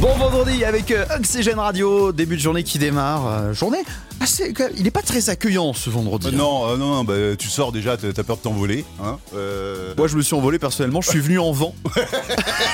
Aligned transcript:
Bon 0.00 0.14
vendredi 0.16 0.64
avec 0.64 0.92
euh, 0.92 1.04
Oxygène 1.16 1.58
Radio, 1.58 2.12
début 2.12 2.36
de 2.36 2.40
journée 2.40 2.62
qui 2.62 2.78
démarre. 2.78 3.26
euh, 3.26 3.52
journée 3.52 3.78
assez. 4.20 4.52
Il 4.76 4.86
est 4.86 4.90
pas 4.92 5.02
très 5.02 5.28
accueillant 5.30 5.72
ce 5.72 5.90
vendredi. 5.90 6.28
Euh, 6.28 6.30
non, 6.32 6.68
euh, 6.68 6.76
non, 6.76 6.88
non, 6.96 7.04
bah, 7.04 7.14
tu 7.38 7.48
sors 7.48 7.70
déjà, 7.72 7.96
t'as 7.96 8.22
peur 8.22 8.36
de 8.36 8.42
t'envoler. 8.42 8.84
Hein 9.02 9.18
Moi 9.96 10.06
je 10.08 10.16
me 10.16 10.22
suis 10.22 10.34
envolé 10.36 10.58
personnellement, 10.60 11.00
je 11.00 11.10
suis 11.10 11.18
venu 11.20 11.38
en 11.40 11.50
vent. 11.52 11.74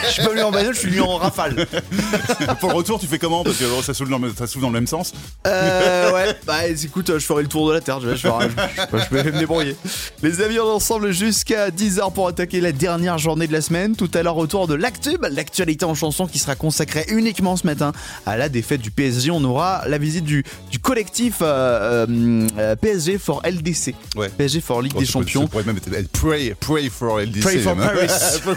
je 0.06 0.10
suis 0.10 0.22
pas 0.22 0.30
venu 0.30 0.42
en 0.42 0.50
bagnole, 0.50 0.74
je 0.74 0.80
suis 0.80 0.90
venu 0.90 1.00
en 1.02 1.16
rafale. 1.16 1.66
Pour 2.60 2.70
le 2.70 2.76
retour, 2.76 2.98
tu 2.98 3.06
fais 3.06 3.18
comment? 3.18 3.42
Parce 3.44 3.56
que 3.56 3.64
oh, 3.78 3.82
ça 3.82 3.94
souffle 3.94 4.10
dans, 4.10 4.20
ça 4.34 4.46
dans 4.60 4.66
le 4.68 4.72
même 4.72 4.86
sens. 4.86 5.12
Euh, 5.46 6.12
ouais, 6.14 6.34
bah 6.46 6.66
écoute, 6.66 7.10
je 7.18 7.24
ferai 7.24 7.42
le 7.42 7.48
tour 7.48 7.68
de 7.68 7.72
la 7.74 7.80
Terre, 7.80 8.00
je 8.00 8.08
vais, 8.08 8.16
je 8.16 8.26
ferai- 8.26 8.48
je- 8.92 8.98
je 8.98 9.14
vais 9.22 9.32
me 9.32 9.38
débrouiller. 9.38 9.76
Les 10.22 10.40
amis, 10.42 10.58
on 10.58 10.66
est 10.66 10.74
ensemble 10.74 11.12
jusqu'à 11.12 11.70
10h 11.70 12.12
pour 12.12 12.28
attaquer 12.28 12.60
la 12.60 12.72
dernière 12.72 13.16
journée 13.18 13.46
de 13.46 13.52
la 13.52 13.60
semaine. 13.62 13.96
Tout 13.96 14.10
à 14.14 14.22
l'heure, 14.22 14.34
retour 14.34 14.66
de 14.66 14.74
l'Actube, 14.74 15.24
l'actualité 15.30 15.84
en 15.84 15.94
chanson 15.94 16.26
qui 16.26 16.38
sera 16.38 16.54
consacrée 16.56 17.04
uniquement 17.18 17.56
ce 17.56 17.66
matin 17.66 17.92
à 18.26 18.36
la 18.36 18.48
défaite 18.48 18.80
du 18.80 18.90
PSG. 18.90 19.30
On 19.30 19.42
aura 19.44 19.82
la 19.88 19.98
visite 19.98 20.24
du, 20.24 20.44
du 20.70 20.78
collectif 20.78 21.38
euh, 21.42 22.06
euh, 22.08 22.46
euh, 22.58 22.76
PSG 22.76 23.18
for 23.18 23.42
LDC. 23.44 23.94
Ouais. 24.16 24.28
PSG 24.28 24.60
for 24.60 24.82
Ligue 24.82 24.92
Oh, 24.96 25.00
des 25.00 25.06
Champions. 25.06 25.48
même 25.66 25.76
être 25.76 26.10
pray, 26.12 26.54
pray 26.58 26.88
for 26.90 27.20
LDC. 27.20 27.40
Pray 27.40 27.58
for 27.58 27.76
même. 27.76 27.86
Paris. 27.94 28.06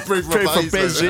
pray 0.06 0.22
for 0.22 0.30
Pray 0.30 0.44
for 0.44 0.54
Paris, 0.54 0.68
PSG, 0.72 1.10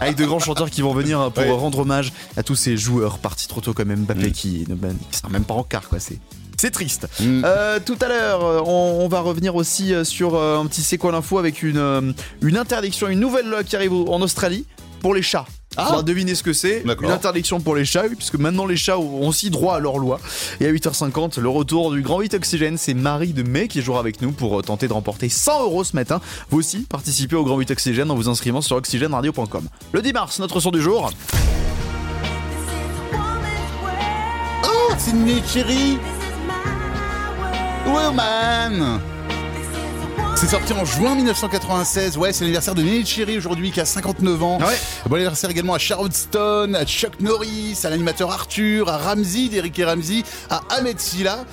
avec 0.00 0.16
de 0.16 0.24
grands 0.24 0.38
chanteurs 0.38 0.70
qui 0.70 0.80
vont 0.82 0.94
venir 0.94 1.30
pour 1.32 1.44
Ouais. 1.44 1.50
rendre 1.50 1.80
hommage 1.80 2.12
à 2.36 2.42
tous 2.42 2.54
ces 2.54 2.76
joueurs 2.76 3.18
partis 3.18 3.48
trop 3.48 3.60
tôt 3.60 3.72
comme 3.74 3.94
Mbappé 3.94 4.28
Mm. 4.28 4.32
qui 4.32 4.64
ne 4.68 4.74
ben, 4.74 4.96
même 5.30 5.44
pas 5.44 5.54
en 5.54 5.62
quart 5.62 5.88
quoi. 5.88 5.98
C'est 6.00 6.18
c'est 6.56 6.70
triste. 6.70 7.08
Mm. 7.20 7.42
Euh, 7.44 7.78
tout 7.84 7.96
à 8.00 8.08
l'heure, 8.08 8.66
on, 8.68 9.00
on 9.02 9.08
va 9.08 9.20
revenir 9.20 9.54
aussi 9.56 9.92
sur 10.04 10.40
un 10.40 10.64
petit 10.66 10.82
c'est 10.82 10.98
quoi 10.98 11.12
l'info 11.12 11.38
avec 11.38 11.62
une 11.62 12.14
une 12.42 12.56
interdiction, 12.56 13.08
une 13.08 13.20
nouvelle 13.20 13.48
loi 13.48 13.64
qui 13.64 13.76
arrive 13.76 13.92
en 13.92 14.20
Australie 14.22 14.64
pour 15.00 15.14
les 15.14 15.22
chats. 15.22 15.46
Ah. 15.76 15.88
On 15.90 15.96
va 15.96 16.02
deviner 16.02 16.34
ce 16.34 16.42
que 16.42 16.52
c'est. 16.52 16.82
Une 16.84 17.10
interdiction 17.10 17.60
pour 17.60 17.74
les 17.74 17.84
chats, 17.84 18.04
oui, 18.08 18.14
puisque 18.14 18.36
maintenant 18.36 18.66
les 18.66 18.76
chats 18.76 18.98
ont 18.98 19.28
aussi 19.28 19.50
droit 19.50 19.76
à 19.76 19.80
leur 19.80 19.98
loi. 19.98 20.20
Et 20.60 20.66
à 20.66 20.72
8h50, 20.72 21.40
le 21.40 21.48
retour 21.48 21.92
du 21.92 22.02
Grand 22.02 22.20
8 22.20 22.34
Oxygène, 22.34 22.78
c'est 22.78 22.94
Marie 22.94 23.32
de 23.32 23.42
Mai 23.42 23.68
qui 23.68 23.82
jouera 23.82 24.00
avec 24.00 24.22
nous 24.22 24.32
pour 24.32 24.58
euh, 24.58 24.62
tenter 24.62 24.88
de 24.88 24.92
remporter 24.92 25.28
100 25.28 25.62
euros 25.64 25.84
ce 25.84 25.96
matin. 25.96 26.20
Vous 26.50 26.58
aussi, 26.58 26.80
participez 26.88 27.36
au 27.36 27.44
Grand 27.44 27.58
8 27.58 27.70
Oxygène 27.72 28.10
en 28.10 28.14
vous 28.14 28.28
inscrivant 28.28 28.60
sur 28.60 28.76
oxygèneradio.com. 28.76 29.68
Le 29.92 30.02
10 30.02 30.12
mars, 30.12 30.38
notre 30.38 30.60
son 30.60 30.70
du 30.70 30.80
jour. 30.80 31.10
Oh, 34.64 34.94
c'est 34.98 35.12
Chéri 35.52 35.98
Woman 37.86 39.00
c'est 40.44 40.50
sorti 40.50 40.72
en 40.74 40.84
juin 40.84 41.14
1996, 41.14 42.18
ouais, 42.18 42.32
c'est 42.32 42.40
l'anniversaire 42.44 42.74
de 42.74 42.82
Nelly 42.82 43.06
Cherry 43.06 43.38
aujourd'hui 43.38 43.70
qui 43.70 43.80
a 43.80 43.84
59 43.86 44.42
ans. 44.42 44.58
Ouais. 44.58 44.76
Bon 45.06 45.14
anniversaire 45.16 45.48
également 45.48 45.72
à 45.74 45.78
Sharon 45.78 46.08
Stone, 46.12 46.76
à 46.76 46.84
Chuck 46.84 47.18
Norris, 47.20 47.78
à 47.84 47.88
l'animateur 47.90 48.30
Arthur, 48.30 48.88
à 48.90 48.98
Ramsey, 48.98 49.48
d'Eric 49.48 49.78
et 49.78 49.84
Ramsey, 49.84 50.22
à 50.50 50.60
Ahmed 50.70 51.00
Silla. 51.00 51.44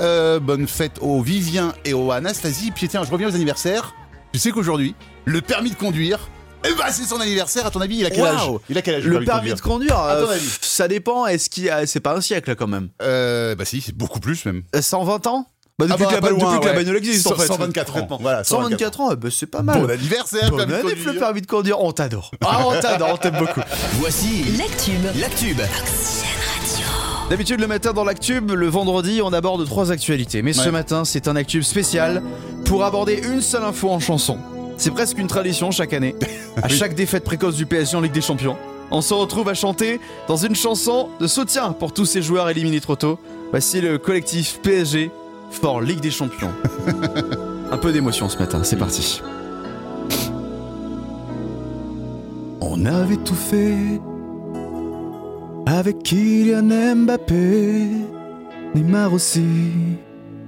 Euh, 0.00 0.40
bonne 0.40 0.66
fête 0.66 0.98
aux 1.00 1.22
Vivien 1.22 1.74
et 1.84 1.94
aux 1.94 2.10
Anastasie. 2.10 2.72
Puis 2.72 2.88
tiens, 2.88 3.04
je 3.04 3.10
reviens 3.10 3.28
aux 3.28 3.34
anniversaires. 3.34 3.94
Tu 4.32 4.40
sais 4.40 4.50
qu'aujourd'hui, 4.50 4.94
le 5.26 5.40
permis 5.42 5.70
de 5.70 5.76
conduire, 5.76 6.18
eh 6.68 6.74
ben 6.74 6.86
c'est 6.90 7.04
son 7.04 7.20
anniversaire. 7.20 7.66
À 7.66 7.70
ton 7.70 7.80
avis, 7.80 7.98
il 7.98 8.06
a 8.06 8.10
quel 8.10 8.26
âge. 8.26 8.40
Il 8.68 8.76
a 8.76 8.82
quel 8.82 8.96
âge 8.96 9.04
Le 9.04 9.24
permis 9.24 9.54
de 9.54 9.60
conduire, 9.60 9.96
À 9.96 10.16
ton 10.16 10.28
euh, 10.28 10.34
avis. 10.34 10.58
ça 10.60 10.88
dépend. 10.88 11.26
Est-ce 11.26 11.50
qu'il 11.50 11.64
y 11.64 11.70
a- 11.70 11.86
c'est 11.86 12.00
pas 12.00 12.16
un 12.16 12.20
siècle 12.20 12.56
quand 12.56 12.66
même 12.66 12.88
Euh, 13.00 13.54
bah 13.54 13.64
si, 13.64 13.80
c'est 13.80 13.96
beaucoup 13.96 14.18
plus 14.20 14.44
même. 14.44 14.62
Euh, 14.74 14.82
120 14.82 15.26
ans 15.28 15.46
bah, 15.80 15.86
depuis, 15.96 16.04
Ah 16.04 16.06
bah, 16.06 16.06
que, 16.06 16.14
la, 16.14 16.20
pas 16.20 16.28
depuis 16.28 16.40
loin, 16.42 16.58
que 16.58 16.66
la 16.66 16.72
bagnole 16.74 16.96
existe 16.96 17.26
en 17.26 17.34
fait. 17.34 17.46
124 17.46 17.96
ans. 17.96 18.18
Voilà, 18.20 18.44
124 18.44 19.00
ans, 19.00 19.14
bah, 19.14 19.28
c'est 19.30 19.46
pas 19.46 19.62
mal. 19.62 19.80
Bon 19.80 19.90
anniversaire, 19.90 20.50
permis 20.54 20.72
année, 20.74 20.82
conduire. 20.82 21.12
le 21.12 21.18
permis 21.18 21.40
de 21.42 21.46
conduire. 21.46 21.80
On 21.80 21.92
t'adore. 21.92 22.30
Ah, 22.44 22.60
on 22.66 22.80
t'adore, 22.80 23.10
on 23.14 23.16
t'aime 23.16 23.38
beaucoup. 23.38 23.60
Voici 23.94 24.44
L'actube. 24.58 25.04
l'actube. 25.18 25.60
D'habitude, 27.28 27.60
le 27.60 27.68
matin 27.68 27.92
dans 27.92 28.02
l'Actube, 28.02 28.50
le 28.50 28.66
vendredi, 28.66 29.20
on 29.22 29.32
aborde 29.32 29.64
trois 29.64 29.92
actualités. 29.92 30.42
Mais 30.42 30.52
ce 30.52 30.68
matin, 30.68 31.04
c'est 31.04 31.28
un 31.28 31.36
Actube 31.36 31.62
spécial 31.62 32.22
pour 32.64 32.84
aborder 32.84 33.22
une 33.24 33.40
seule 33.40 33.62
info 33.62 33.88
en 33.88 34.00
chanson. 34.00 34.38
C'est 34.76 34.90
presque 34.90 35.18
une 35.18 35.26
tradition 35.28 35.70
chaque 35.70 35.92
année. 35.92 36.16
À 36.62 36.68
chaque 36.68 36.94
défaite 36.96 37.22
précoce 37.22 37.54
du 37.54 37.64
PSG 37.66 37.96
en 37.96 38.00
Ligue 38.00 38.12
des 38.12 38.20
Champions, 38.20 38.56
on 38.90 39.00
se 39.00 39.14
retrouve 39.14 39.48
à 39.48 39.54
chanter 39.54 40.00
dans 40.26 40.36
une 40.36 40.56
chanson 40.56 41.08
de 41.20 41.28
soutien 41.28 41.70
pour 41.72 41.92
tous 41.94 42.04
ces 42.06 42.20
joueurs 42.22 42.48
éliminés 42.50 42.80
trop 42.80 42.96
tôt. 42.96 43.20
Voici 43.52 43.80
le 43.80 43.98
collectif 43.98 44.58
PSG 44.62 45.12
for 45.50 45.80
Ligue 45.80 46.00
des 46.00 46.10
Champions. 46.10 46.52
Un 47.72 47.76
peu 47.78 47.92
d'émotion 47.92 48.28
ce 48.28 48.38
matin, 48.38 48.62
c'est 48.62 48.76
parti. 48.76 49.20
On 52.60 52.84
avait 52.86 53.16
tout 53.16 53.34
fait 53.34 54.00
avec 55.66 56.02
Kylian 56.02 56.96
Mbappé, 56.96 57.88
Neymar 58.74 59.12
aussi, 59.12 59.44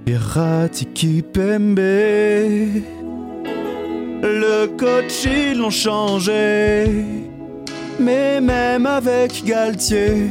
Verratti 0.07 0.87
Kipembe. 0.87 1.79
Le 4.25 4.67
coach 4.77 5.25
ils 5.27 5.59
l'ont 5.59 5.71
changé, 5.71 6.87
mais 8.01 8.41
même 8.41 8.87
avec 8.87 9.45
Galtier, 9.45 10.29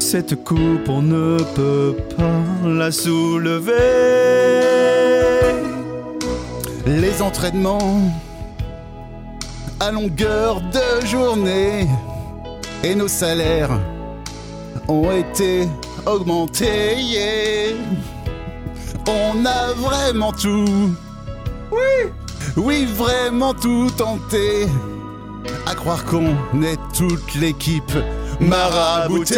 cette 0.00 0.44
coupe 0.44 0.88
on 0.88 1.02
ne 1.02 1.38
peut 1.54 1.96
pas 2.16 2.68
la 2.68 2.90
soulever. 2.90 3.74
Les 6.86 7.22
entraînements 7.22 8.00
à 9.78 9.90
longueur 9.90 10.60
de 10.60 11.06
journée 11.06 11.86
et 12.82 12.94
nos 12.94 13.08
salaires 13.08 13.78
ont 14.88 15.10
été 15.12 15.68
augmentés. 16.06 17.76
On 19.06 19.44
a 19.44 19.72
vraiment 19.74 20.32
tout, 20.32 20.94
oui, 21.70 22.10
oui, 22.56 22.84
vraiment 22.86 23.54
tout 23.54 23.90
tenté. 23.96 24.66
À 25.66 25.74
croire 25.74 26.04
qu'on 26.04 26.62
est 26.62 26.78
toute 26.96 27.34
l'équipe 27.34 27.92
maraboutée. 28.40 29.36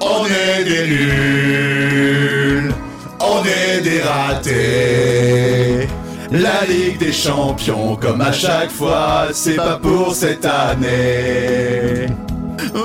On 0.00 0.24
est 0.26 0.64
des 0.64 0.86
nuls, 0.86 2.74
on 3.20 3.44
est 3.44 3.80
des 3.82 4.00
ratés. 4.00 5.88
La 6.32 6.64
Ligue 6.68 6.98
des 6.98 7.12
Champions, 7.12 7.96
comme 7.96 8.20
à 8.20 8.32
chaque 8.32 8.70
fois, 8.70 9.28
c'est 9.32 9.56
pas 9.56 9.78
pour 9.82 10.14
cette 10.14 10.44
année. 10.44 12.06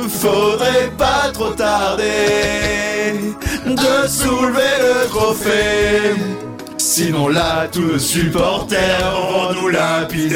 Faudrait 0.10 0.92
pas 0.98 1.30
trop 1.32 1.52
tarder 1.52 3.36
de 3.66 4.08
soulever 4.08 4.62
le 4.80 5.08
trophée. 5.10 6.16
Sinon 6.78 7.28
là, 7.28 7.68
tous 7.72 7.82
nos 7.82 8.00
supporters 8.00 9.12
vont 9.12 9.54
nous 9.62 9.70
lapider. 9.70 10.36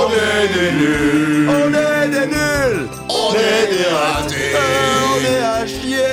On 0.00 0.10
est 0.10 0.48
des 0.48 0.72
nuls. 0.72 1.48
On 1.48 1.68
est 1.74 2.08
des 2.08 2.26
nuls. 2.26 2.88
On 3.08 3.34
est 3.34 3.66
des 3.76 3.84
ratés. 3.88 4.52
On 5.12 5.24
est 5.24 5.42
à 5.42 5.66
chier. 5.66 6.06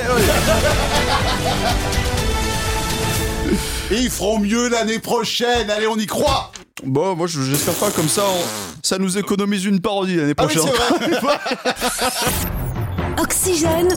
Ils 3.90 4.10
feront 4.10 4.38
mieux 4.38 4.68
l'année 4.68 4.98
prochaine, 4.98 5.70
allez, 5.70 5.86
on 5.86 5.96
y 5.96 6.06
croit 6.06 6.52
Bon, 6.84 7.16
moi 7.16 7.26
je- 7.26 7.40
j'espère 7.40 7.74
pas 7.74 7.90
comme 7.90 8.08
ça, 8.08 8.22
on- 8.28 8.44
ça 8.86 8.98
nous 8.98 9.16
économise 9.18 9.64
une 9.64 9.80
parodie 9.80 10.16
l'année 10.16 10.34
Ah 10.36 10.44
oui, 10.46 10.54
prochaine. 10.54 10.72
vrai 11.20 11.38
Oxygène, 13.20 13.88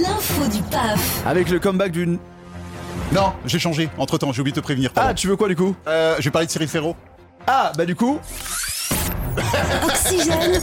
l'info 0.00 0.46
du 0.50 0.62
PAF. 0.70 1.00
Avec 1.26 1.50
le 1.50 1.58
comeback 1.58 1.92
d'une. 1.92 2.18
Non, 3.12 3.32
j'ai 3.44 3.58
changé, 3.58 3.90
entre-temps, 3.98 4.32
j'ai 4.32 4.40
oublié 4.40 4.54
de 4.54 4.60
te 4.60 4.64
prévenir. 4.64 4.90
Ah, 4.96 5.12
tu 5.12 5.26
veux 5.28 5.36
quoi 5.36 5.48
du 5.48 5.56
coup? 5.56 5.74
Euh, 5.86 6.14
je 6.18 6.24
vais 6.24 6.30
parler 6.30 6.46
de 6.46 6.52
Cyril 6.52 6.68
Ferro. 6.68 6.96
Ah, 7.46 7.72
bah 7.76 7.84
du 7.84 7.94
coup, 7.96 8.18
Oxygène, 10.16 10.60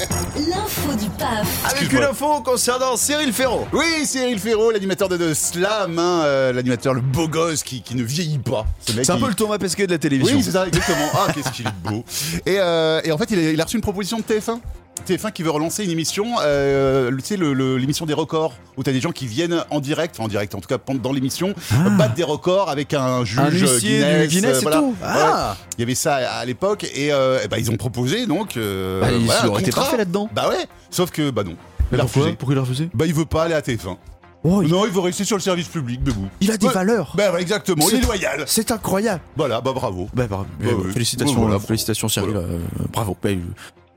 l'info 0.49 0.93
du 0.93 1.09
PAF. 1.17 1.73
avec 1.75 1.91
une 1.91 2.03
info 2.03 2.41
concernant 2.41 2.95
Cyril 2.97 3.33
Ferro. 3.33 3.67
Oui, 3.73 4.05
Cyril 4.05 4.39
Ferro, 4.39 4.71
l'animateur 4.71 5.09
de, 5.09 5.17
de 5.17 5.33
Slam, 5.33 5.97
hein, 5.97 6.21
euh, 6.23 6.53
l'animateur, 6.53 6.93
le 6.93 7.01
beau 7.01 7.27
gosse 7.27 7.63
qui, 7.63 7.81
qui 7.81 7.95
ne 7.95 8.03
vieillit 8.03 8.37
pas. 8.39 8.65
Ce 8.85 8.91
mec, 8.93 9.05
C'est 9.05 9.11
un 9.11 9.15
il- 9.15 9.21
peu 9.21 9.27
le 9.29 9.33
Thomas 9.33 9.57
Pesquet 9.57 9.87
de 9.87 9.91
la 9.91 9.97
télévision. 9.97 10.37
Oui, 10.37 10.43
c'est 10.43 10.51
ça, 10.51 10.67
exactement. 10.67 11.07
Ah, 11.15 11.31
qu'est-ce 11.33 11.51
qu'il 11.51 11.65
est 11.67 11.89
beau. 11.89 12.03
Et, 12.45 12.57
euh, 12.59 13.01
et 13.03 13.11
en 13.11 13.17
fait, 13.17 13.27
il 13.31 13.39
a, 13.39 13.51
il 13.51 13.61
a 13.61 13.63
reçu 13.63 13.75
une 13.77 13.81
proposition 13.81 14.17
de 14.17 14.23
TF1. 14.23 14.59
TF1 15.07 15.31
qui 15.31 15.43
veut 15.43 15.49
relancer 15.51 15.83
une 15.83 15.89
émission, 15.91 16.25
euh, 16.41 17.11
tu 17.17 17.25
sais, 17.25 17.37
l'émission 17.37 18.05
des 18.05 18.13
records, 18.13 18.53
où 18.77 18.83
t'as 18.83 18.91
des 18.91 19.01
gens 19.01 19.11
qui 19.11 19.25
viennent 19.27 19.63
en 19.69 19.79
direct, 19.79 20.15
enfin 20.15 20.25
en 20.25 20.27
direct 20.27 20.55
en 20.55 20.59
tout 20.59 20.67
cas 20.67 20.77
pendant- 20.77 20.99
dans 20.99 21.11
l'émission, 21.13 21.53
battre 21.97 22.13
des 22.15 22.23
records 22.23 22.69
avec 22.69 22.93
un 22.93 23.23
juge 23.25 23.39
Ah. 23.39 23.47
Un 23.47 23.49
Guinness, 23.49 23.81
du 23.81 24.27
Guinness 24.27 24.57
euh, 24.65 24.69
et 24.69 24.73
tout. 24.73 24.95
Ah. 25.03 25.15
Ouais. 25.51 25.65
Il 25.77 25.81
y 25.81 25.83
avait 25.83 25.95
ça 25.95 26.15
à, 26.15 26.39
à 26.39 26.45
l'époque 26.45 26.83
et, 26.93 27.11
euh, 27.11 27.39
ben, 27.49 27.57
ils 27.57 27.71
ont 27.71 27.77
proposé 27.77 28.25
donc. 28.27 28.57
euh, 28.57 29.01
Bah, 29.01 29.07
ils 29.11 29.25
voilà, 29.25 29.47
auraient 29.49 29.61
été 29.61 29.71
parfaits 29.71 29.97
là-dedans. 29.99 30.29
Bah 30.33 30.49
ouais, 30.49 30.65
sauf 30.89 31.11
que 31.11 31.29
bah 31.31 31.43
non. 31.43 31.55
Mais 31.91 31.97
il 31.97 32.01
pourquoi 32.01 32.21
refusé. 32.21 32.35
Pourquoi 32.37 32.55
il 32.55 32.57
a 32.57 32.61
refusé 32.61 32.89
Bah 32.93 33.05
il 33.07 33.13
veut 33.13 33.25
pas 33.25 33.43
aller 33.43 33.55
à 33.55 33.61
TF1. 33.61 33.97
Oh, 34.45 34.61
il, 34.61 34.69
Non, 34.69 34.85
il 34.85 34.91
veut 34.91 35.01
rester 35.01 35.25
sur 35.25 35.35
le 35.35 35.41
service 35.41 35.67
public, 35.67 36.01
Bebou. 36.01 36.27
il 36.39 36.49
a 36.49 36.55
des 36.55 36.69
valeurs. 36.69 37.13
Ben 37.17 37.33
ouais, 37.33 37.41
exactement, 37.41 37.89
il 37.89 37.97
est 37.97 38.01
loyal. 38.01 38.43
C'est 38.47 38.71
incroyable. 38.71 39.19
Voilà, 39.35 39.59
bah 39.59 39.73
bravo. 39.73 40.07
Bah, 40.13 40.27
bah, 40.29 40.45
ouais. 40.61 40.91
félicitations, 40.93 41.41
voilà. 41.41 41.59
félicitations 41.59 42.07
Cyril. 42.07 42.29
Voilà. 42.31 42.47
euh, 42.47 42.59
bravo. 42.93 43.17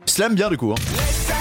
Bah, 0.06 0.12
Slam 0.12 0.34
bien 0.34 0.48
du 0.50 0.56
coup. 0.56 0.72
hein. 0.72 1.32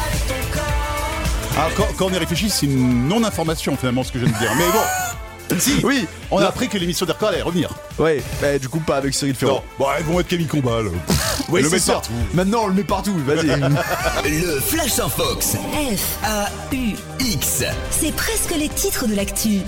Ah, 1.58 1.68
quand, 1.76 1.88
quand 1.98 2.06
on 2.08 2.14
y 2.14 2.18
réfléchit, 2.18 2.50
c'est 2.50 2.66
une 2.66 3.08
non-information 3.08 3.76
finalement 3.76 4.04
ce 4.04 4.12
que 4.12 4.20
je 4.20 4.26
viens 4.26 4.34
de 4.34 4.40
dire. 4.40 4.52
Mais 4.58 4.64
bon, 4.72 5.56
si, 5.60 5.80
Oui. 5.84 6.08
on 6.32 6.38
a 6.40 6.46
appris 6.48 6.70
que 6.70 6.78
l'émission 6.78 7.06
des 7.06 7.12
records 7.12 7.30
allait 7.30 7.42
revenir. 7.42 7.70
Ouais. 8.00 8.24
Bah, 8.42 8.58
du 8.58 8.70
coup 8.70 8.80
pas 8.80 8.98
avec 8.98 9.14
Cyril 9.14 9.36
Ferro. 9.36 9.56
Non, 9.56 9.64
bon, 9.78 9.86
ils 10.00 10.06
vont 10.06 10.18
mettre 10.18 10.30
Camille 10.30 10.48
Combal. 10.48 10.86
Oui, 11.50 11.64
le 11.64 11.70
sûr. 11.80 11.96
partout. 11.96 12.12
Maintenant 12.34 12.62
on 12.64 12.68
le 12.68 12.74
met 12.76 12.84
partout. 12.84 13.14
Vas-y. 13.26 13.48
Le 14.30 14.60
Flash 14.62 15.00
en 15.00 15.10
Fox. 15.10 15.56
F, 15.56 16.18
A-U-X. 16.24 17.64
c'est 17.90 18.16
presque 18.16 18.52
les 18.58 18.70
titres 18.70 19.06
de 19.08 19.16
l'actu. 19.16 19.60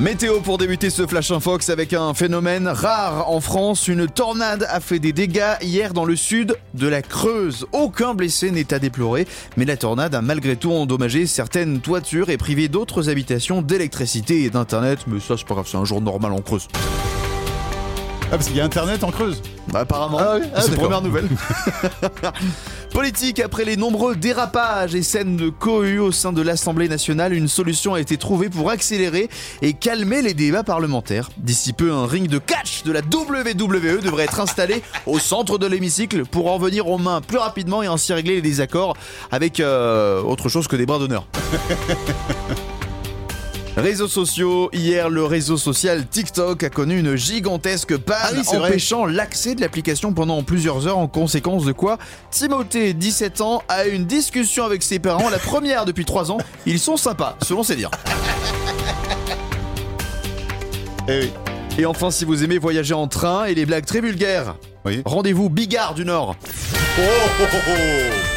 Météo 0.00 0.40
pour 0.40 0.58
débuter 0.58 0.90
ce 0.90 1.06
Flash 1.06 1.30
Infox 1.30 1.70
avec 1.70 1.92
un 1.92 2.14
phénomène 2.14 2.66
rare 2.66 3.30
en 3.30 3.40
France. 3.40 3.86
Une 3.86 4.08
tornade 4.08 4.66
a 4.68 4.80
fait 4.80 4.98
des 4.98 5.12
dégâts 5.12 5.54
hier 5.62 5.94
dans 5.94 6.04
le 6.04 6.16
sud 6.16 6.56
de 6.74 6.88
la 6.88 7.00
Creuse. 7.00 7.66
Aucun 7.72 8.12
blessé 8.12 8.50
n'est 8.50 8.74
à 8.74 8.80
déplorer, 8.80 9.26
mais 9.56 9.64
la 9.64 9.76
tornade 9.76 10.14
a 10.16 10.20
malgré 10.20 10.56
tout 10.56 10.72
endommagé 10.72 11.26
certaines 11.26 11.80
toitures 11.80 12.28
et 12.28 12.36
privé 12.36 12.66
d'autres 12.66 13.08
habitations 13.08 13.62
d'électricité 13.62 14.42
et 14.42 14.50
d'internet. 14.50 14.98
Mais 15.06 15.20
ça 15.20 15.36
c'est 15.38 15.46
pas 15.46 15.54
grave, 15.54 15.68
c'est 15.70 15.78
un 15.78 15.84
jour 15.84 16.00
normal 16.00 16.32
en 16.32 16.40
Creuse. 16.40 16.66
Ah, 16.74 18.30
parce 18.32 18.46
qu'il 18.48 18.56
y 18.56 18.60
a 18.60 18.64
Internet 18.64 19.04
en 19.04 19.12
Creuse? 19.12 19.40
Bah, 19.68 19.80
apparemment, 19.80 20.18
Ah 20.20 20.38
oui, 20.40 20.46
ah, 20.56 20.60
c'est 20.60 20.74
première 20.74 21.02
nouvelle. 21.02 21.28
Politique, 22.94 23.40
après 23.40 23.64
les 23.64 23.76
nombreux 23.76 24.14
dérapages 24.14 24.94
et 24.94 25.02
scènes 25.02 25.36
de 25.36 25.48
cohue 25.48 25.98
au 25.98 26.12
sein 26.12 26.32
de 26.32 26.40
l'Assemblée 26.40 26.88
nationale, 26.88 27.32
une 27.32 27.48
solution 27.48 27.94
a 27.94 28.00
été 28.00 28.16
trouvée 28.16 28.48
pour 28.48 28.70
accélérer 28.70 29.28
et 29.62 29.72
calmer 29.72 30.22
les 30.22 30.32
débats 30.32 30.62
parlementaires. 30.62 31.28
D'ici 31.36 31.72
peu, 31.72 31.90
un 31.90 32.06
ring 32.06 32.28
de 32.28 32.38
catch 32.38 32.84
de 32.84 32.92
la 32.92 33.00
WWE 33.00 34.00
devrait 34.00 34.22
être 34.22 34.38
installé 34.38 34.80
au 35.06 35.18
centre 35.18 35.58
de 35.58 35.66
l'hémicycle 35.66 36.24
pour 36.24 36.52
en 36.52 36.58
venir 36.58 36.86
aux 36.86 36.98
mains 36.98 37.20
plus 37.20 37.38
rapidement 37.38 37.82
et 37.82 37.88
ainsi 37.88 38.12
régler 38.12 38.36
les 38.36 38.42
désaccords 38.42 38.96
avec 39.32 39.58
euh, 39.58 40.22
autre 40.22 40.48
chose 40.48 40.68
que 40.68 40.76
des 40.76 40.86
bras 40.86 41.00
d'honneur. 41.00 41.26
Réseaux 43.76 44.06
sociaux, 44.06 44.70
hier 44.72 45.10
le 45.10 45.24
réseau 45.24 45.56
social 45.56 46.06
TikTok 46.06 46.62
a 46.62 46.70
connu 46.70 46.96
une 47.00 47.16
gigantesque 47.16 47.96
panne 47.96 48.16
Ah 48.22 48.30
oui, 48.36 48.56
empêchant 48.56 49.04
l'accès 49.04 49.56
de 49.56 49.60
l'application 49.60 50.12
pendant 50.12 50.44
plusieurs 50.44 50.86
heures 50.86 50.98
en 50.98 51.08
conséquence 51.08 51.64
de 51.64 51.72
quoi 51.72 51.98
Timothée, 52.30 52.94
17 52.94 53.40
ans, 53.40 53.62
a 53.68 53.86
eu 53.88 53.92
une 53.92 54.04
discussion 54.06 54.64
avec 54.64 54.84
ses 54.84 55.00
parents, 55.00 55.28
la 55.28 55.38
première 55.40 55.86
depuis 55.86 56.04
3 56.04 56.30
ans. 56.30 56.38
Ils 56.66 56.78
sont 56.78 56.96
sympas, 56.96 57.36
selon 57.42 57.62
ses 57.62 57.76
dires. 57.76 57.90
Eh 61.06 61.20
oui. 61.20 61.30
Et 61.76 61.84
enfin, 61.84 62.10
si 62.10 62.24
vous 62.24 62.44
aimez 62.44 62.56
voyager 62.56 62.94
en 62.94 63.08
train 63.08 63.44
et 63.44 63.54
les 63.54 63.66
blagues 63.66 63.84
très 63.84 64.00
vulgaires, 64.00 64.54
Oui. 64.86 65.02
rendez-vous 65.04 65.50
Bigard 65.50 65.92
du 65.92 66.06
Nord. 66.06 66.34
Oh, 66.98 67.02
oh, 67.02 67.44
oh, 67.52 67.56
oh. 67.68 68.33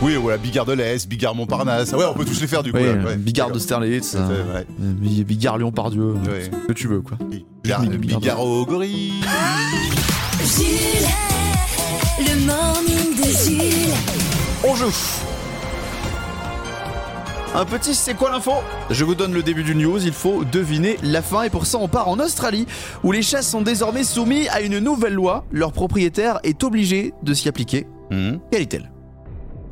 Oui, 0.00 0.14
voilà, 0.14 0.38
Bigard 0.38 0.64
de 0.64 0.74
l'Est, 0.74 1.08
Bigard 1.08 1.34
Montparnasse. 1.34 1.92
Ouais, 1.92 2.04
on 2.08 2.14
peut 2.14 2.24
tous 2.24 2.40
les 2.40 2.46
faire 2.46 2.62
du 2.62 2.70
coup. 2.72 2.78
Oui, 2.78 2.86
là. 2.86 2.92
Ouais, 3.04 3.16
Bigard 3.16 3.50
de 3.50 3.58
Sterlitz, 3.58 4.10
C'est 4.10 4.18
euh, 4.18 4.62
Bigard 4.80 5.58
Lyon-Pardieu, 5.58 6.02
euh, 6.02 6.14
Ouais. 6.30 6.44
ce 6.44 6.66
que 6.68 6.72
tu 6.72 6.86
veux 6.86 7.00
quoi. 7.00 7.16
Bigard, 7.64 7.80
Bigard. 7.82 8.20
Bigard 8.20 8.40
au 8.40 8.64
gorille. 8.64 9.12
Jules, 10.40 11.08
le 12.20 12.46
morning 12.46 13.16
de 13.16 13.24
Jules. 13.28 13.94
On 14.64 14.74
joue 14.74 14.92
un 17.54 17.64
petit 17.64 17.94
c'est 17.94 18.12
quoi 18.14 18.30
l'info? 18.30 18.52
Je 18.90 19.04
vous 19.04 19.14
donne 19.14 19.32
le 19.32 19.42
début 19.42 19.64
du 19.64 19.74
news, 19.74 19.98
il 20.04 20.12
faut 20.12 20.44
deviner 20.44 20.96
la 21.02 21.22
fin 21.22 21.44
et 21.44 21.50
pour 21.50 21.64
ça 21.64 21.78
on 21.78 21.88
part 21.88 22.06
en 22.08 22.20
Australie 22.20 22.66
où 23.02 23.10
les 23.10 23.22
chats 23.22 23.40
sont 23.40 23.62
désormais 23.62 24.04
soumis 24.04 24.46
à 24.48 24.60
une 24.60 24.78
nouvelle 24.78 25.14
loi. 25.14 25.44
Leur 25.50 25.72
propriétaire 25.72 26.40
est 26.44 26.62
obligé 26.62 27.14
de 27.22 27.32
s'y 27.32 27.48
appliquer. 27.48 27.86
Mhm. 28.10 28.38
Quelle 28.52 28.62
est-elle? 28.62 28.90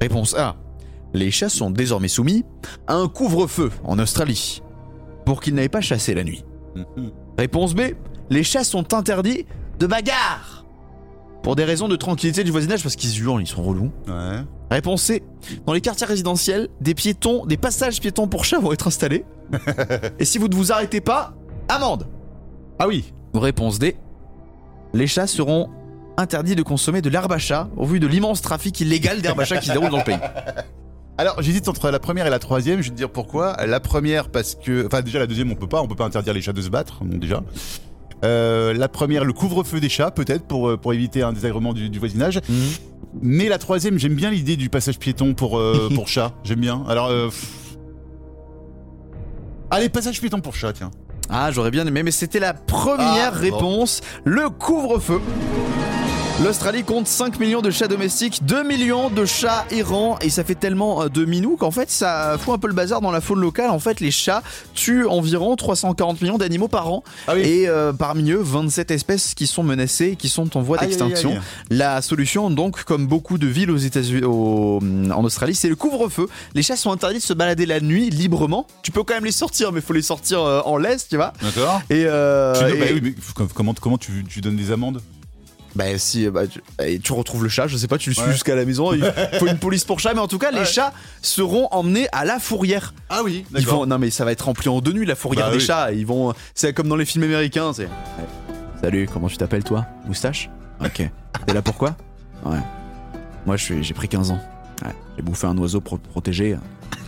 Réponse 0.00 0.34
A. 0.34 0.56
Les 1.14 1.30
chats 1.30 1.48
sont 1.48 1.70
désormais 1.70 2.08
soumis 2.08 2.44
à 2.86 2.94
un 2.94 3.08
couvre-feu 3.08 3.70
en 3.84 3.98
Australie 3.98 4.62
pour 5.24 5.40
qu'ils 5.40 5.54
n'aillent 5.54 5.68
pas 5.68 5.80
chasser 5.80 6.14
la 6.14 6.24
nuit. 6.24 6.44
Mhm. 6.74 7.10
Réponse 7.38 7.74
B. 7.74 7.80
Les 8.30 8.42
chats 8.42 8.64
sont 8.64 8.92
interdits 8.92 9.46
de 9.78 9.86
bagarre 9.86 10.64
pour 11.42 11.54
des 11.54 11.64
raisons 11.64 11.86
de 11.86 11.96
tranquillité 11.96 12.42
du 12.44 12.50
voisinage 12.50 12.82
parce 12.82 12.96
qu'ils 12.96 13.22
hurlent, 13.22 13.40
ils 13.40 13.46
sont 13.46 13.62
relous. 13.62 13.92
Ouais. 14.08 14.42
Réponse 14.70 15.02
C. 15.02 15.22
Dans 15.64 15.72
les 15.72 15.80
quartiers 15.80 16.06
résidentiels, 16.06 16.68
des 16.80 16.94
piétons, 16.94 17.46
des 17.46 17.56
passages 17.56 18.00
piétons 18.00 18.26
pour 18.26 18.44
chats 18.44 18.58
vont 18.58 18.72
être 18.72 18.88
installés. 18.88 19.24
Et 20.18 20.24
si 20.24 20.38
vous 20.38 20.48
ne 20.48 20.56
vous 20.56 20.72
arrêtez 20.72 21.00
pas, 21.00 21.34
amende. 21.68 22.08
Ah 22.78 22.88
oui. 22.88 23.12
Réponse 23.32 23.78
D. 23.78 23.96
Les 24.92 25.06
chats 25.06 25.26
seront 25.26 25.70
interdits 26.16 26.56
de 26.56 26.62
consommer 26.62 27.02
de 27.02 27.08
l'herbe 27.08 27.32
à 27.32 27.38
chat 27.38 27.68
au 27.76 27.84
vu 27.86 28.00
de 28.00 28.06
l'immense 28.06 28.42
trafic 28.42 28.80
illégal 28.80 29.20
d'herbe 29.20 29.40
à 29.40 29.44
chat 29.44 29.58
qui 29.58 29.68
se 29.68 29.72
déroule 29.72 29.90
dans 29.90 29.98
le 29.98 30.04
pays. 30.04 30.18
Alors 31.18 31.40
j'hésite 31.40 31.68
entre 31.68 31.90
la 31.90 31.98
première 31.98 32.26
et 32.26 32.30
la 32.30 32.38
troisième. 32.38 32.80
Je 32.80 32.84
vais 32.84 32.90
te 32.90 32.96
dire 32.96 33.10
pourquoi. 33.10 33.56
La 33.66 33.80
première 33.80 34.28
parce 34.28 34.54
que, 34.54 34.86
enfin 34.86 35.00
déjà 35.02 35.18
la 35.18 35.26
deuxième 35.26 35.50
on 35.50 35.54
peut 35.54 35.68
pas, 35.68 35.80
on 35.80 35.88
peut 35.88 35.94
pas 35.94 36.04
interdire 36.04 36.34
les 36.34 36.42
chats 36.42 36.52
de 36.52 36.60
se 36.60 36.68
battre, 36.68 37.02
bon 37.04 37.16
déjà. 37.18 37.42
Euh, 38.24 38.72
la 38.74 38.88
première, 38.88 39.24
le 39.24 39.32
couvre-feu 39.32 39.78
des 39.80 39.88
chats 39.88 40.10
peut-être 40.10 40.46
pour 40.46 40.68
euh, 40.70 40.76
pour 40.76 40.92
éviter 40.92 41.22
un 41.22 41.32
désagrément 41.32 41.72
du, 41.72 41.88
du 41.88 41.98
voisinage. 41.98 42.40
Mais 43.22 43.48
la 43.48 43.58
troisième, 43.58 43.98
j'aime 43.98 44.14
bien 44.14 44.30
l'idée 44.30 44.56
du 44.56 44.68
passage 44.68 44.98
piéton 44.98 45.32
pour 45.34 45.58
euh, 45.58 45.90
pour 45.94 46.08
chat. 46.08 46.32
J'aime 46.44 46.60
bien. 46.60 46.84
Alors 46.88 47.08
euh, 47.08 47.26
pff. 47.28 47.76
allez 49.70 49.88
passage 49.88 50.20
piéton 50.20 50.40
pour 50.40 50.54
chat 50.54 50.72
tiens. 50.74 50.90
Ah, 51.28 51.50
j'aurais 51.50 51.70
bien 51.70 51.86
aimé, 51.86 52.02
mais 52.02 52.10
c'était 52.10 52.38
la 52.40 52.54
première 52.54 53.32
Ah, 53.34 53.38
réponse. 53.38 54.00
Le 54.24 54.48
couvre-feu. 54.48 55.20
L'Australie 56.44 56.84
compte 56.84 57.06
5 57.08 57.40
millions 57.40 57.62
de 57.62 57.70
chats 57.70 57.88
domestiques, 57.88 58.44
2 58.44 58.62
millions 58.62 59.08
de 59.08 59.24
chats 59.24 59.64
errants 59.70 60.18
et 60.20 60.28
ça 60.28 60.44
fait 60.44 60.54
tellement 60.54 61.02
euh, 61.02 61.08
de 61.08 61.24
minous 61.24 61.56
qu'en 61.56 61.70
fait 61.70 61.90
ça 61.90 62.36
fout 62.38 62.52
un 62.54 62.58
peu 62.58 62.68
le 62.68 62.74
bazar 62.74 63.00
dans 63.00 63.10
la 63.10 63.22
faune 63.22 63.40
locale. 63.40 63.70
En 63.70 63.78
fait, 63.78 64.00
les 64.00 64.10
chats 64.10 64.42
tuent 64.74 65.06
environ 65.06 65.56
340 65.56 66.20
millions 66.20 66.36
d'animaux 66.36 66.68
par 66.68 66.88
an 66.92 67.02
Ah 67.26 67.32
oui. 67.36 67.40
et 67.40 67.68
euh, 67.68 67.94
parmi 67.94 68.32
eux 68.32 68.40
27 68.42 68.90
espèces 68.90 69.32
qui 69.34 69.46
sont 69.46 69.62
menacées 69.62 70.08
et 70.08 70.16
qui 70.16 70.28
sont 70.28 70.58
en 70.58 70.60
voie 70.60 70.76
d'extinction. 70.76 71.38
La 71.70 72.02
solution, 72.02 72.50
donc, 72.50 72.84
comme 72.84 73.06
beaucoup 73.06 73.38
de 73.38 73.46
villes 73.46 73.70
aux 73.70 73.76
États-Unis, 73.78 74.22
au- 74.24 74.80
en 75.14 75.24
Australie, 75.24 75.54
c'est 75.54 75.70
le 75.70 75.76
couvre-feu. 75.76 76.28
Les 76.54 76.62
chats 76.62 76.76
sont 76.76 76.92
interdits 76.92 77.18
de 77.18 77.22
se 77.22 77.32
balader 77.32 77.64
la 77.64 77.80
nuit 77.80 78.10
librement. 78.10 78.66
Tu 78.82 78.90
peux 78.92 79.04
quand 79.04 79.14
même 79.14 79.24
les 79.24 79.32
sortir, 79.32 79.72
mais 79.72 79.80
faut 79.80 79.94
les 79.94 80.02
sortir 80.02 80.42
euh, 80.42 80.60
en 80.66 80.76
laisse, 80.76 81.08
tu 81.08 81.16
vois. 81.16 81.32
D'accord. 81.42 81.80
Et, 81.88 82.04
euh, 82.06 82.52
Tu- 82.70 82.78
bah 82.78 82.86
oui, 83.02 83.14
comment 83.54 83.72
comment 83.80 83.98
tu, 83.98 84.22
tu 84.28 84.42
donnes 84.42 84.56
des 84.56 84.70
amendes? 84.70 85.00
Bah, 85.76 85.98
si 85.98 86.28
bah, 86.28 86.46
tu, 86.46 86.60
et 86.82 86.98
tu 86.98 87.12
retrouves 87.12 87.42
le 87.44 87.48
chat, 87.48 87.68
je 87.68 87.76
sais 87.76 87.86
pas, 87.86 87.98
tu 87.98 88.10
le 88.10 88.14
suis 88.14 88.24
Ouais. 88.24 88.32
jusqu'à 88.32 88.54
la 88.56 88.64
maison. 88.64 88.92
Il 88.92 89.04
faut 89.38 89.46
une 89.46 89.58
police 89.58 89.84
pour 89.84 90.00
chat, 90.00 90.14
mais 90.14 90.20
en 90.20 90.26
tout 90.28 90.38
cas, 90.38 90.50
les 90.50 90.64
chats 90.64 90.92
seront 91.22 91.68
emmenés 91.70 92.08
à 92.12 92.24
la 92.24 92.38
fourrière. 92.40 92.94
Ah 93.10 93.20
oui. 93.22 93.44
Ils 93.56 93.66
vont, 93.66 93.86
non 93.86 93.98
mais 93.98 94.10
ça 94.10 94.24
va 94.24 94.32
être 94.32 94.42
rempli 94.46 94.68
en 94.68 94.80
deux 94.80 94.92
nuits 94.92 95.06
la 95.06 95.14
fourrière 95.14 95.46
Bah 95.46 95.52
des 95.52 95.58
oui. 95.58 95.64
chats. 95.64 95.92
Ils 95.92 96.06
vont, 96.06 96.32
c'est 96.54 96.72
comme 96.72 96.88
dans 96.88 96.96
les 96.96 97.04
films 97.04 97.24
américains. 97.24 97.72
C'est. 97.72 97.84
Ouais. 97.84 97.90
Salut, 98.82 99.08
comment 99.12 99.28
tu 99.28 99.36
t'appelles 99.36 99.64
toi? 99.64 99.86
Moustache? 100.06 100.50
Ok. 100.84 101.08
T'es 101.46 101.52
là 101.54 101.62
pourquoi 101.62 101.96
Ouais. 102.44 102.58
Moi, 103.46 103.56
je 103.56 103.64
suis, 103.64 103.84
j'ai 103.84 103.94
pris 103.94 104.08
15 104.08 104.30
ans. 104.32 104.40
Ouais. 104.84 104.92
J'ai 105.16 105.22
bouffé 105.22 105.46
un 105.46 105.56
oiseau 105.58 105.80
pro- 105.80 105.98
protégé. 105.98 106.52
euh, 106.54 106.56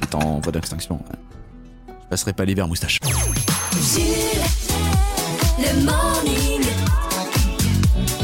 qui 0.00 0.08
est 0.08 0.14
en 0.14 0.40
voie 0.40 0.52
d'extinction. 0.52 0.96
Ouais. 0.96 1.16
Je 1.88 2.08
passerai 2.10 2.32
pas 2.32 2.44
l'hiver 2.44 2.66
moustache. 2.68 2.98
Jules, 3.94 4.04
le 5.58 5.84
morning. 5.84 6.17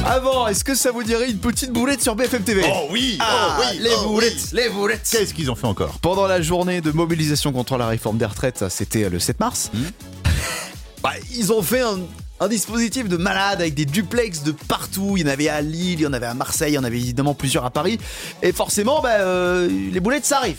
Avant, 0.07 0.47
est-ce 0.49 0.65
que 0.65 0.75
ça 0.75 0.91
vous 0.93 1.03
dirait 1.03 1.31
une 1.31 1.39
petite 1.39 1.73
boulette 1.73 2.03
sur 2.03 2.15
BFM 2.15 2.43
TV 2.43 2.63
Oh 2.67 2.89
oui. 2.91 3.17
Ah, 3.21 3.57
oh 3.59 3.63
oui. 3.73 3.79
les 3.81 3.91
oh 4.05 4.09
boulettes, 4.09 4.35
oui. 4.53 4.61
les 4.63 4.69
boulettes. 4.69 5.09
Qu'est-ce 5.11 5.33
qu'ils 5.33 5.51
ont 5.51 5.55
fait 5.55 5.67
encore 5.67 5.99
Pendant 6.01 6.27
la 6.27 6.43
journée 6.43 6.81
de 6.83 6.91
mobilisation 6.91 7.53
contre 7.53 7.79
la 7.79 7.87
réforme 7.87 8.19
des 8.19 8.27
retraites, 8.27 8.65
c'était 8.69 9.09
le 9.09 9.19
7 9.19 9.41
mars, 9.41 9.71
Mhm. 9.73 9.91
bah, 11.03 11.13
ils 11.35 11.53
ont 11.53 11.63
fait 11.63 11.81
un, 11.81 11.99
un 12.41 12.49
dispositif 12.49 13.09
de 13.09 13.17
malade 13.17 13.61
avec 13.63 13.75
des 13.75 13.87
duplex 13.87 14.43
de 14.43 14.53
partout. 14.53 15.15
Il 15.17 15.23
y 15.23 15.29
en 15.29 15.33
avait 15.33 15.49
à 15.49 15.63
Lille, 15.63 16.01
il 16.01 16.03
y 16.03 16.07
en 16.07 16.13
avait 16.13 16.27
à 16.27 16.35
Marseille, 16.35 16.73
il 16.73 16.77
y 16.77 16.79
en 16.79 16.85
avait 16.85 16.99
évidemment 16.99 17.35
plusieurs 17.35 17.65
à 17.65 17.71
Paris. 17.71 17.99
Et 18.43 18.53
forcément, 18.53 19.01
bah, 19.01 19.21
euh, 19.21 19.69
les 19.91 20.01
boulettes, 20.01 20.27
ça 20.27 20.39
arrive. 20.39 20.59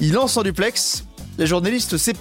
Ils 0.00 0.12
lancent 0.12 0.36
un 0.36 0.42
duplex, 0.42 1.04
les 1.38 1.46
journalistes 1.48 1.92
ne 1.94 1.98
savent 1.98 2.14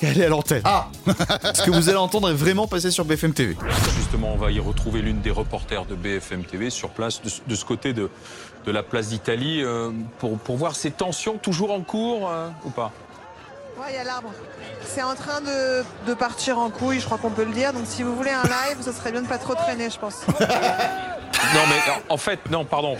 qu'elle 0.00 0.20
est 0.20 0.26
à 0.26 0.28
l'antenne. 0.28 0.62
Ah. 0.64 0.88
Ce 1.54 1.62
que 1.62 1.70
vous 1.70 1.88
allez 1.88 1.98
entendre 1.98 2.30
est 2.30 2.34
vraiment 2.34 2.66
passé 2.66 2.90
sur 2.90 3.04
BFM 3.04 3.32
TV. 3.32 3.56
Justement, 3.96 4.32
on 4.32 4.36
va 4.36 4.50
y 4.50 4.60
retrouver 4.60 5.00
l'une 5.02 5.20
des 5.20 5.30
reporters 5.30 5.84
de 5.86 5.94
BFM 5.94 6.44
TV 6.44 6.70
sur 6.70 6.90
place, 6.90 7.22
de, 7.22 7.28
ce- 7.28 7.40
de 7.46 7.54
ce 7.54 7.64
côté 7.64 7.92
de, 7.92 8.10
de 8.66 8.72
la 8.72 8.82
place 8.82 9.08
d'Italie, 9.08 9.62
euh, 9.62 9.90
pour, 10.18 10.38
pour 10.38 10.56
voir 10.56 10.74
ces 10.76 10.90
tensions 10.90 11.38
toujours 11.38 11.72
en 11.72 11.80
cours 11.80 12.30
euh, 12.30 12.48
ou 12.64 12.70
pas? 12.70 12.92
Ouais, 13.78 13.86
il 13.90 13.96
y 13.96 13.98
a 13.98 14.04
l'arbre. 14.04 14.30
C'est 14.86 15.02
en 15.02 15.14
train 15.14 15.40
de, 15.42 15.84
de 16.06 16.14
partir 16.14 16.58
en 16.58 16.70
couille, 16.70 16.98
je 17.00 17.04
crois 17.04 17.18
qu'on 17.18 17.30
peut 17.30 17.44
le 17.44 17.52
dire. 17.52 17.72
Donc 17.74 17.82
si 17.86 18.02
vous 18.02 18.16
voulez 18.16 18.30
un 18.30 18.42
live, 18.44 18.78
ce 18.82 18.92
serait 18.92 19.12
bien 19.12 19.20
de 19.22 19.28
pas 19.28 19.38
trop 19.38 19.54
traîner, 19.54 19.88
je 19.90 19.98
pense. 19.98 20.22
Non, 21.54 21.60
mais 21.68 21.76
en- 22.10 22.14
en 22.14 22.16
fait, 22.16 22.40
non, 22.50 22.64
pardon, 22.64 22.96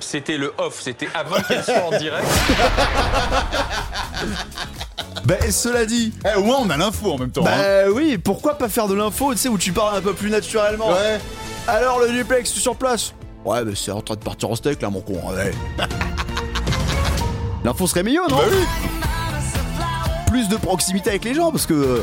c'était 0.00 0.38
le 0.38 0.54
off, 0.56 0.80
c'était 0.80 1.08
avant 1.14 1.42
qu'elle 1.42 1.62
soit 1.62 1.84
en 1.84 1.90
direct. 1.98 2.26
Bah, 5.24 5.34
cela 5.50 5.86
dit, 5.86 6.12
Eh, 6.24 6.36
au 6.38 6.42
moins, 6.44 6.56
on 6.60 6.70
a 6.70 6.76
l'info 6.76 7.12
en 7.12 7.18
même 7.18 7.30
temps. 7.30 7.44
hein. 7.46 7.50
bah 7.86 7.90
oui, 7.94 8.18
pourquoi 8.18 8.58
pas 8.58 8.68
faire 8.68 8.88
de 8.88 8.94
l'info, 8.94 9.32
tu 9.32 9.38
sais, 9.38 9.48
où 9.48 9.56
tu 9.58 9.72
parles 9.72 9.96
un 9.96 10.00
peu 10.00 10.12
plus 10.14 10.30
naturellement 10.30 10.88
Ouais. 10.90 11.20
Alors, 11.68 12.00
le 12.00 12.08
duplex, 12.10 12.52
tu 12.52 12.58
sur 12.60 12.74
place? 12.76 13.14
Ouais, 13.44 13.64
mais 13.64 13.74
c'est 13.76 13.92
en 13.92 14.00
train 14.00 14.14
de 14.16 14.20
partir 14.20 14.50
en 14.50 14.56
steak, 14.56 14.82
là, 14.82 14.90
mon 14.90 15.00
con. 15.00 15.14
ouais. 15.30 15.52
L'info 17.64 17.86
serait 17.86 18.02
mieux, 18.02 18.20
non? 18.28 18.36
Bah 18.38 18.42
oui. 18.50 18.64
Plus 20.26 20.48
de 20.48 20.56
proximité 20.56 21.10
avec 21.10 21.24
les 21.24 21.34
gens, 21.34 21.50
parce 21.52 21.66
que... 21.66 21.74
euh, 21.74 22.02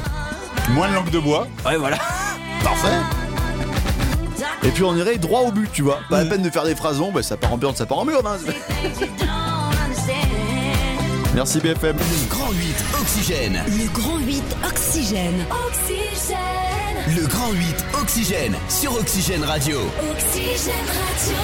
Moins 0.70 0.88
de 0.88 0.94
langue 0.94 1.10
de 1.10 1.20
bois. 1.20 1.48
Ouais, 1.66 1.76
voilà. 1.78 1.98
Parfait. 2.64 2.88
Et 4.64 4.70
puis 4.70 4.84
on 4.84 4.96
irait 4.96 5.18
droit 5.18 5.42
au 5.42 5.52
but, 5.52 5.70
tu 5.72 5.82
vois. 5.82 6.00
Pas 6.10 6.24
la 6.24 6.30
peine 6.30 6.42
de 6.42 6.50
faire 6.50 6.64
des 6.64 6.76
phrases 6.76 7.00
longues, 7.00 7.14
bah, 7.14 7.24
ça 7.24 7.36
part 7.38 7.52
en 7.54 7.58
burn, 7.58 7.76
ça 7.76 7.86
part 7.86 8.00
en 8.00 8.06
mur. 8.06 8.22
hein. 8.26 8.38
Merci 11.36 11.60
BFM. 11.60 11.96
Le 11.96 12.30
Grand 12.30 12.52
8 12.52 12.86
Oxygène. 13.00 13.62
Le 13.68 13.94
grand 13.94 14.18
8 14.18 14.44
Oxygène. 14.68 15.46
Oxygène. 15.68 16.38
Le 17.16 17.28
Grand 17.28 17.52
8 17.52 17.86
Oxygène 18.02 18.56
sur 18.68 18.94
Oxygène 18.96 19.44
Radio. 19.44 19.78
Oxygène 20.12 20.74
Radio. 20.88 21.38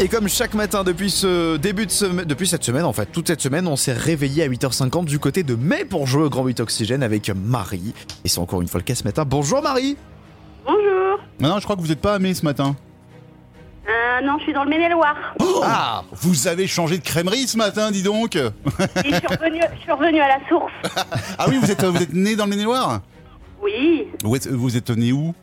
Et 0.00 0.08
comme 0.08 0.26
chaque 0.26 0.54
matin 0.54 0.84
depuis 0.84 1.10
ce 1.10 1.58
début 1.58 1.84
de 1.84 1.90
semaine, 1.90 2.24
depuis 2.24 2.48
cette 2.48 2.64
semaine 2.64 2.84
en 2.84 2.94
fait, 2.94 3.06
toute 3.12 3.26
cette 3.26 3.42
semaine, 3.42 3.66
on 3.68 3.76
s'est 3.76 3.92
réveillé 3.92 4.42
à 4.42 4.48
8h50 4.48 5.04
du 5.04 5.18
côté 5.18 5.42
de 5.42 5.54
mai 5.54 5.84
pour 5.84 6.06
jouer 6.06 6.24
au 6.24 6.30
Grand 6.30 6.46
8 6.46 6.60
Oxygène 6.60 7.02
avec 7.02 7.30
Marie. 7.30 7.92
Et 8.24 8.28
c'est 8.28 8.40
encore 8.40 8.62
une 8.62 8.68
fois 8.68 8.80
le 8.80 8.84
cas 8.84 8.94
ce 8.94 9.04
matin. 9.04 9.24
Bonjour 9.26 9.62
Marie 9.62 9.98
Bonjour. 10.64 11.18
Non, 11.40 11.50
non, 11.50 11.58
je 11.58 11.64
crois 11.64 11.76
que 11.76 11.82
vous 11.82 11.92
êtes 11.92 12.00
pas 12.00 12.14
à 12.14 12.18
Mai 12.18 12.32
ce 12.32 12.44
matin. 12.44 12.74
Euh, 13.90 14.20
non, 14.24 14.38
je 14.38 14.44
suis 14.44 14.52
dans 14.52 14.62
le 14.64 14.70
Maine-et-Loire. 14.70 15.16
Ah 15.64 16.04
Vous 16.12 16.46
avez 16.46 16.66
changé 16.66 16.98
de 16.98 17.02
crèmerie 17.02 17.46
ce 17.48 17.56
matin, 17.56 17.90
dis 17.90 18.02
donc. 18.02 18.36
Et 18.36 18.42
je 19.04 19.14
suis 19.16 19.26
revenue, 19.26 19.60
je 19.76 19.80
suis 19.82 19.92
revenue 19.92 20.20
à 20.20 20.28
la 20.28 20.48
source. 20.48 20.72
Ah 21.38 21.46
oui, 21.48 21.56
vous 21.60 21.70
êtes, 21.70 21.82
vous 21.82 22.02
êtes 22.02 22.12
né 22.12 22.36
dans 22.36 22.44
le 22.44 22.50
Maine-et-Loire 22.50 23.00
Oui. 23.62 24.06
vous 24.22 24.36
êtes, 24.36 24.46
vous 24.46 24.76
êtes 24.76 24.90
né 24.90 25.10
où 25.12 25.34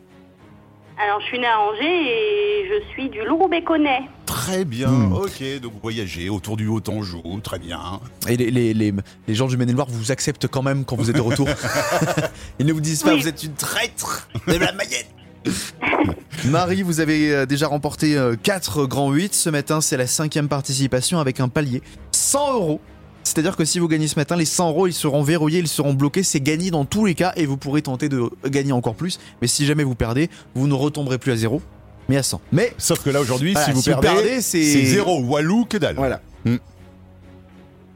Alors, 1.02 1.20
je 1.20 1.26
suis 1.26 1.38
née 1.40 1.46
à 1.46 1.58
Angers 1.60 1.82
et 1.84 2.68
je 2.68 2.88
suis 2.92 3.08
du 3.10 3.22
Lourou-Béconnet. 3.24 4.02
Très 4.26 4.64
bien. 4.64 4.88
Hmm. 4.88 5.12
Ok, 5.12 5.42
donc 5.60 5.72
vous 5.72 5.80
voyagez 5.82 6.28
autour 6.30 6.56
du 6.56 6.68
Haut-Anjou, 6.68 7.22
très 7.42 7.58
bien. 7.58 7.80
Et 8.28 8.36
les, 8.36 8.50
les, 8.50 8.72
les, 8.74 8.94
les 9.26 9.34
gens 9.34 9.48
du 9.48 9.56
Maine-et-Loire 9.56 9.88
vous 9.90 10.12
acceptent 10.12 10.46
quand 10.46 10.62
même 10.62 10.84
quand 10.84 10.96
vous 10.96 11.10
êtes 11.10 11.16
de 11.16 11.20
retour. 11.20 11.48
Ils 12.60 12.66
ne 12.66 12.72
vous 12.72 12.80
disent 12.80 13.02
pas 13.02 13.12
Oui. 13.14 13.20
vous 13.20 13.28
êtes 13.28 13.42
une 13.42 13.54
traître 13.54 14.28
de 14.46 14.54
la 14.54 14.72
Mayenne. 14.72 15.06
Marie, 16.46 16.82
vous 16.82 17.00
avez 17.00 17.32
euh, 17.32 17.46
déjà 17.46 17.66
remporté 17.66 18.16
4 18.42 18.86
grands 18.86 19.10
8. 19.12 19.34
Ce 19.34 19.50
matin, 19.50 19.80
c'est 19.80 19.96
la 19.96 20.06
cinquième 20.06 20.48
participation 20.48 21.18
avec 21.18 21.40
un 21.40 21.48
palier. 21.48 21.82
100 22.12 22.54
euros. 22.54 22.80
C'est-à-dire 23.24 23.56
que 23.56 23.64
si 23.64 23.78
vous 23.78 23.88
gagnez 23.88 24.08
ce 24.08 24.18
matin, 24.18 24.36
les 24.36 24.44
100 24.46 24.68
euros, 24.70 24.86
ils 24.86 24.92
seront 24.94 25.22
verrouillés, 25.22 25.58
ils 25.58 25.68
seront 25.68 25.92
bloqués. 25.92 26.22
C'est 26.22 26.40
gagné 26.40 26.70
dans 26.70 26.84
tous 26.86 27.04
les 27.04 27.14
cas 27.14 27.32
et 27.36 27.44
vous 27.44 27.56
pourrez 27.58 27.82
tenter 27.82 28.08
de 28.08 28.30
gagner 28.46 28.72
encore 28.72 28.94
plus. 28.94 29.18
Mais 29.42 29.48
si 29.48 29.66
jamais 29.66 29.84
vous 29.84 29.94
perdez, 29.94 30.30
vous 30.54 30.66
ne 30.66 30.72
retomberez 30.74 31.18
plus 31.18 31.32
à 31.32 31.36
zéro, 31.36 31.60
mais 32.08 32.16
à 32.16 32.22
100. 32.22 32.40
Mais 32.52 32.72
Sauf 32.78 33.02
que 33.02 33.10
là 33.10 33.20
aujourd'hui, 33.20 33.52
Voilà, 33.52 33.66
si 33.66 33.72
vous 33.72 33.82
si 33.82 33.90
perdez, 33.90 34.08
perdez, 34.08 34.40
c'est- 34.40 34.62
zéro. 34.86 35.20
Walou 35.20 35.66
que 35.66 35.76
dalle. 35.76 35.96
voilà. 35.96 36.20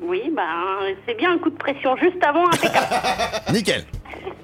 Oui, 0.04 0.20
ben, 0.36 0.42
c'est 1.06 1.16
bien 1.16 1.32
un 1.32 1.38
coup 1.38 1.48
de 1.50 1.56
pression 1.56 1.96
juste 1.96 2.22
avant. 2.22 2.46
impeccable. 2.48 2.86
Nickel. 3.52 3.84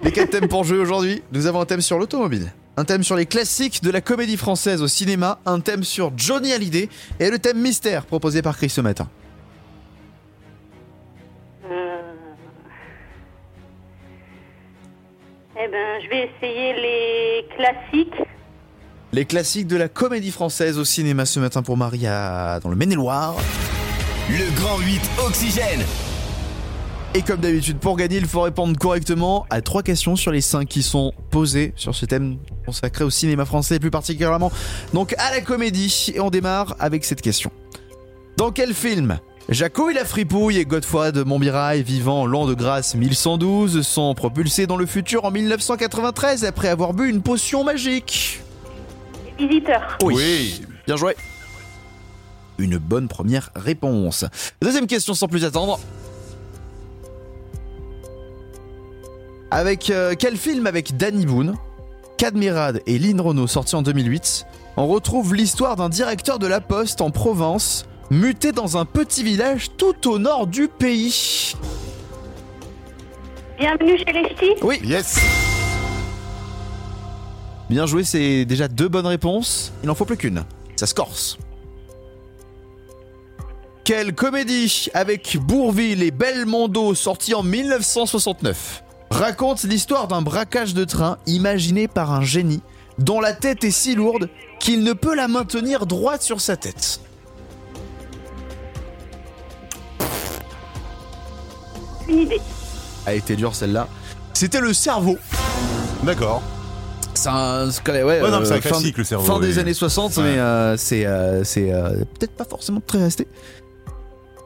Les 0.02 0.12
quatre 0.12 0.30
thèmes 0.30 0.48
pour 0.48 0.62
jouer 0.64 0.78
aujourd'hui? 0.78 1.22
Nous 1.32 1.46
avons 1.46 1.60
un 1.60 1.66
thème 1.66 1.80
sur 1.80 1.98
l'automobile, 1.98 2.52
un 2.78 2.84
thème 2.84 3.02
sur 3.02 3.16
les 3.16 3.26
classiques 3.26 3.82
de 3.82 3.90
la 3.90 4.00
comédie 4.00 4.36
française 4.36 4.82
au 4.82 4.86
cinéma, 4.86 5.40
un 5.46 5.58
thème 5.58 5.82
sur 5.82 6.12
Johnny 6.16 6.52
Hallyday 6.52 6.88
et 7.18 7.28
le 7.28 7.40
thème 7.40 7.60
mystère 7.60 8.06
proposé 8.06 8.40
par 8.40 8.56
Chris 8.56 8.68
ce 8.70 8.80
matin. 8.80 9.08
Euh, 11.68 11.98
Eh 15.60 15.68
ben, 15.68 16.00
je 16.04 16.08
vais 16.08 16.30
essayer 16.30 16.72
les 16.74 17.48
classiques. 17.56 18.28
Les 19.12 19.24
classiques 19.24 19.66
de 19.66 19.76
la 19.76 19.88
comédie 19.88 20.30
française 20.30 20.78
au 20.78 20.84
cinéma 20.84 21.26
ce 21.26 21.40
matin 21.40 21.62
pour 21.62 21.76
Maria 21.76 22.60
dans 22.62 22.68
le 22.68 22.76
Maine-et-Loire. 22.76 23.34
Le 24.30 24.54
Grand 24.56 24.78
8 24.78 25.00
Oxygène. 25.26 25.84
Et 27.14 27.22
comme 27.22 27.40
d'habitude, 27.40 27.78
pour 27.78 27.96
gagner, 27.96 28.18
il 28.18 28.26
faut 28.26 28.42
répondre 28.42 28.78
correctement 28.78 29.46
à 29.48 29.62
trois 29.62 29.82
questions 29.82 30.14
sur 30.14 30.30
les 30.30 30.42
cinq 30.42 30.68
qui 30.68 30.82
sont 30.82 31.12
posées 31.30 31.72
sur 31.74 31.94
ce 31.94 32.04
thème 32.04 32.36
consacré 32.66 33.02
au 33.02 33.10
cinéma 33.10 33.46
français, 33.46 33.76
et 33.76 33.80
plus 33.80 33.90
particulièrement 33.90 34.52
donc 34.92 35.14
à 35.18 35.30
la 35.30 35.40
comédie. 35.40 36.12
Et 36.14 36.20
on 36.20 36.28
démarre 36.28 36.76
avec 36.78 37.04
cette 37.04 37.22
question. 37.22 37.50
Dans 38.36 38.52
quel 38.52 38.74
film 38.74 39.18
Jaco 39.48 39.88
et 39.88 39.94
la 39.94 40.04
fripouille 40.04 40.58
et 40.58 40.66
Godefroy 40.66 41.10
de 41.10 41.22
Montmirail, 41.22 41.82
vivant 41.82 42.26
l'an 42.26 42.44
de 42.44 42.52
grâce 42.52 42.94
1112, 42.94 43.80
sont 43.80 44.14
propulsés 44.14 44.66
dans 44.66 44.76
le 44.76 44.84
futur 44.84 45.24
en 45.24 45.30
1993 45.30 46.44
après 46.44 46.68
avoir 46.68 46.92
bu 46.92 47.08
une 47.08 47.22
potion 47.22 47.64
magique? 47.64 48.42
Les 49.38 49.48
visiteurs. 49.48 49.96
Oui. 50.02 50.60
Bien 50.86 50.96
joué. 50.96 51.16
Une 52.58 52.76
bonne 52.76 53.08
première 53.08 53.50
réponse. 53.56 54.26
Deuxième 54.60 54.86
question 54.86 55.14
sans 55.14 55.28
plus 55.28 55.46
attendre. 55.46 55.80
Avec 59.50 59.90
euh, 59.90 60.14
quel 60.18 60.36
film 60.36 60.66
avec 60.66 60.96
Danny 60.96 61.24
Boone, 61.26 61.54
Cadmirad 62.18 62.82
et 62.86 62.98
Lynn 62.98 63.20
Renault 63.20 63.46
sorti 63.46 63.76
en 63.76 63.82
2008, 63.82 64.46
on 64.76 64.86
retrouve 64.86 65.34
l'histoire 65.34 65.76
d'un 65.76 65.88
directeur 65.88 66.38
de 66.38 66.46
la 66.46 66.60
poste 66.60 67.00
en 67.00 67.10
Provence 67.10 67.86
muté 68.10 68.52
dans 68.52 68.76
un 68.76 68.84
petit 68.84 69.22
village 69.22 69.70
tout 69.76 70.08
au 70.10 70.18
nord 70.18 70.46
du 70.46 70.68
pays 70.68 71.54
Bienvenue 73.58 73.98
chez 73.98 74.12
les 74.12 74.24
ch'tis. 74.28 74.54
Oui, 74.62 74.80
Yes. 74.84 75.18
bien 77.68 77.86
joué, 77.86 78.04
c'est 78.04 78.44
déjà 78.44 78.68
deux 78.68 78.86
bonnes 78.88 79.06
réponses. 79.06 79.72
Il 79.82 79.88
n'en 79.88 79.94
faut 79.96 80.04
plus 80.04 80.16
qu'une. 80.16 80.44
Ça 80.76 80.86
se 80.86 80.94
corse. 80.94 81.38
Quelle 83.82 84.14
comédie 84.14 84.88
avec 84.94 85.38
Bourville 85.40 86.02
et 86.04 86.10
Belmondo 86.12 86.94
sortie 86.94 87.34
en 87.34 87.42
1969 87.42 88.84
raconte 89.10 89.62
l'histoire 89.64 90.08
d'un 90.08 90.22
braquage 90.22 90.74
de 90.74 90.84
train 90.84 91.18
imaginé 91.26 91.88
par 91.88 92.12
un 92.12 92.22
génie 92.22 92.62
dont 92.98 93.20
la 93.20 93.32
tête 93.32 93.64
est 93.64 93.70
si 93.70 93.94
lourde 93.94 94.28
qu'il 94.60 94.82
ne 94.82 94.92
peut 94.92 95.14
la 95.14 95.28
maintenir 95.28 95.86
droite 95.86 96.22
sur 96.22 96.40
sa 96.40 96.56
tête. 96.56 97.00
Une 102.08 102.18
idée. 102.20 102.40
A 103.06 103.14
été 103.14 103.36
dure 103.36 103.54
celle-là. 103.54 103.88
C'était 104.32 104.60
le 104.60 104.72
cerveau. 104.72 105.18
D'accord. 106.02 106.42
C'est 107.14 107.28
un, 107.28 107.66
ouais, 107.68 108.02
Ouais, 108.04 108.20
non, 108.30 108.40
c'est 108.44 108.52
un 108.52 108.60
fin- 108.60 108.68
classique, 108.70 108.96
le 108.98 109.04
cerveau, 109.04 109.24
Fin 109.26 109.40
des 109.40 109.58
années 109.58 109.74
60, 109.74 110.16
Ouais. 110.16 110.22
mais 110.22 110.38
euh, 110.38 110.76
c'est 110.76 111.04
euh, 111.04 111.42
c'est, 111.42 111.72
euh, 111.72 112.04
peut-être 112.18 112.32
pas 112.36 112.44
forcément 112.44 112.80
très 112.80 112.98
resté. 113.02 113.26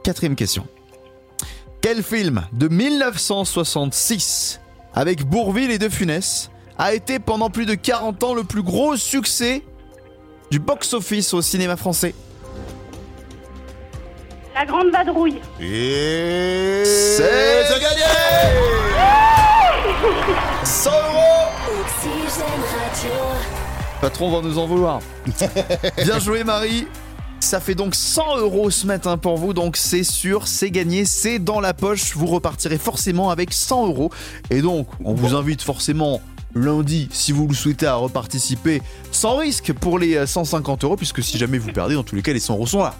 Quatrième 0.03 0.35
question. 0.35 0.65
Quel 1.83 2.01
film 2.01 2.47
de 2.53 2.69
1966 2.69 4.61
avec 4.95 5.25
Bourville 5.25 5.69
et 5.69 5.77
De 5.77 5.89
Funès 5.89 6.49
a 6.77 6.93
été 6.93 7.19
pendant 7.19 7.49
plus 7.49 7.65
de 7.65 7.73
40 7.75 8.23
ans 8.23 8.33
le 8.33 8.45
plus 8.45 8.63
gros 8.63 8.95
succès 8.95 9.63
du 10.49 10.59
box-office 10.59 11.33
au 11.33 11.41
cinéma 11.41 11.75
français? 11.75 12.15
La 14.55 14.65
grande 14.65 14.91
vadrouille. 14.91 15.41
Et 15.59 16.83
C'est- 16.85 17.67
gagné 17.81 18.03
100 20.63 20.89
euros. 20.89 21.49
Patron 23.99 24.31
va 24.31 24.41
nous 24.47 24.57
en 24.57 24.67
vouloir. 24.67 25.01
Bien 26.01 26.17
joué 26.19 26.45
Marie. 26.45 26.87
Ça 27.43 27.59
fait 27.59 27.75
donc 27.75 27.93
100 27.93 28.37
euros 28.37 28.69
ce 28.71 28.87
matin 28.87 29.17
pour 29.17 29.35
vous, 29.37 29.53
donc 29.53 29.75
c'est 29.75 30.03
sûr, 30.05 30.47
c'est 30.47 30.71
gagné, 30.71 31.03
c'est 31.03 31.39
dans 31.39 31.59
la 31.59 31.73
poche. 31.73 32.15
Vous 32.15 32.25
repartirez 32.25 32.77
forcément 32.77 33.29
avec 33.31 33.51
100 33.51 33.87
euros. 33.87 34.11
Et 34.49 34.61
donc, 34.61 34.87
on 35.03 35.13
vous 35.13 35.35
invite 35.35 35.61
forcément 35.61 36.21
lundi, 36.55 37.09
si 37.11 37.33
vous 37.33 37.45
le 37.47 37.53
souhaitez, 37.53 37.85
à 37.85 37.95
reparticiper 37.95 38.81
sans 39.11 39.35
risque 39.35 39.73
pour 39.73 39.99
les 39.99 40.15
euh, 40.15 40.25
150 40.25 40.85
euros, 40.85 40.95
puisque 40.95 41.21
si 41.21 41.37
jamais 41.37 41.57
vous 41.57 41.71
perdez, 41.73 41.95
dans 41.95 42.03
tous 42.03 42.15
les 42.15 42.21
cas, 42.21 42.31
les 42.31 42.39
100 42.39 42.53
euros 42.55 42.65
sont 42.65 42.81
là. 42.81 42.95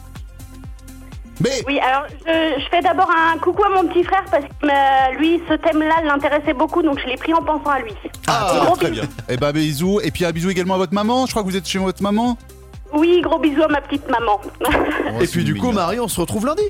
Mais 1.39 1.63
Oui, 1.65 1.79
alors 1.79 2.03
je, 2.27 2.61
je 2.61 2.69
fais 2.69 2.81
d'abord 2.81 3.09
un 3.09 3.37
coucou 3.39 3.63
à 3.63 3.69
mon 3.81 3.87
petit 3.87 4.03
frère 4.03 4.23
parce 4.29 4.43
que 4.43 4.67
euh, 4.67 5.17
lui, 5.19 5.41
ce 5.49 5.53
thème-là 5.55 6.01
l'intéressait 6.05 6.53
beaucoup, 6.53 6.81
donc 6.83 6.99
je 6.99 7.07
l'ai 7.07 7.15
pris 7.17 7.33
en 7.33 7.41
pensant 7.41 7.69
à 7.71 7.79
lui. 7.79 7.93
ah, 8.27 8.59
Gros 8.65 8.75
très 8.75 8.91
bien. 8.91 9.03
Eh 9.29 9.37
ben 9.37 9.51
bisous 9.51 9.99
et 10.03 10.11
puis 10.11 10.25
un 10.25 10.31
bisou 10.31 10.49
également 10.49 10.75
à 10.75 10.77
votre 10.77 10.93
maman. 10.93 11.25
Je 11.25 11.31
crois 11.31 11.41
que 11.43 11.47
vous 11.47 11.55
êtes 11.57 11.67
chez 11.67 11.79
votre 11.79 12.03
maman. 12.03 12.37
Oui, 12.93 13.21
gros 13.21 13.39
bisous 13.39 13.63
à 13.63 13.67
ma 13.67 13.81
petite 13.81 14.07
maman. 14.09 14.39
Et 15.21 15.27
puis 15.27 15.43
du 15.43 15.55
coup, 15.55 15.71
Marie, 15.71 15.99
on 15.99 16.07
se 16.07 16.19
retrouve 16.19 16.45
lundi. 16.45 16.63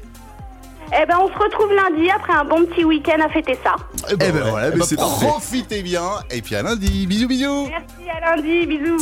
eh 0.92 1.06
ben, 1.06 1.18
on 1.22 1.28
se 1.28 1.38
retrouve 1.38 1.74
lundi 1.74 2.10
après 2.10 2.34
un 2.34 2.46
bon 2.46 2.66
petit 2.66 2.86
week-end 2.86 3.20
à 3.26 3.30
fêter 3.30 3.58
ça. 3.64 3.76
Eh 4.12 4.16
ben 4.16 4.32
voilà, 4.32 4.72
mais 4.76 4.84
c'est 4.84 4.96
parfait. 4.96 5.26
Profitez 5.28 5.82
bien 5.82 6.04
et 6.30 6.42
puis 6.42 6.56
à 6.56 6.62
lundi. 6.64 7.08
Bisous 7.08 7.28
bisous. 7.28 7.68
Merci, 7.70 8.10
à 8.10 8.36
lundi, 8.36 8.66
bisous. 8.66 8.98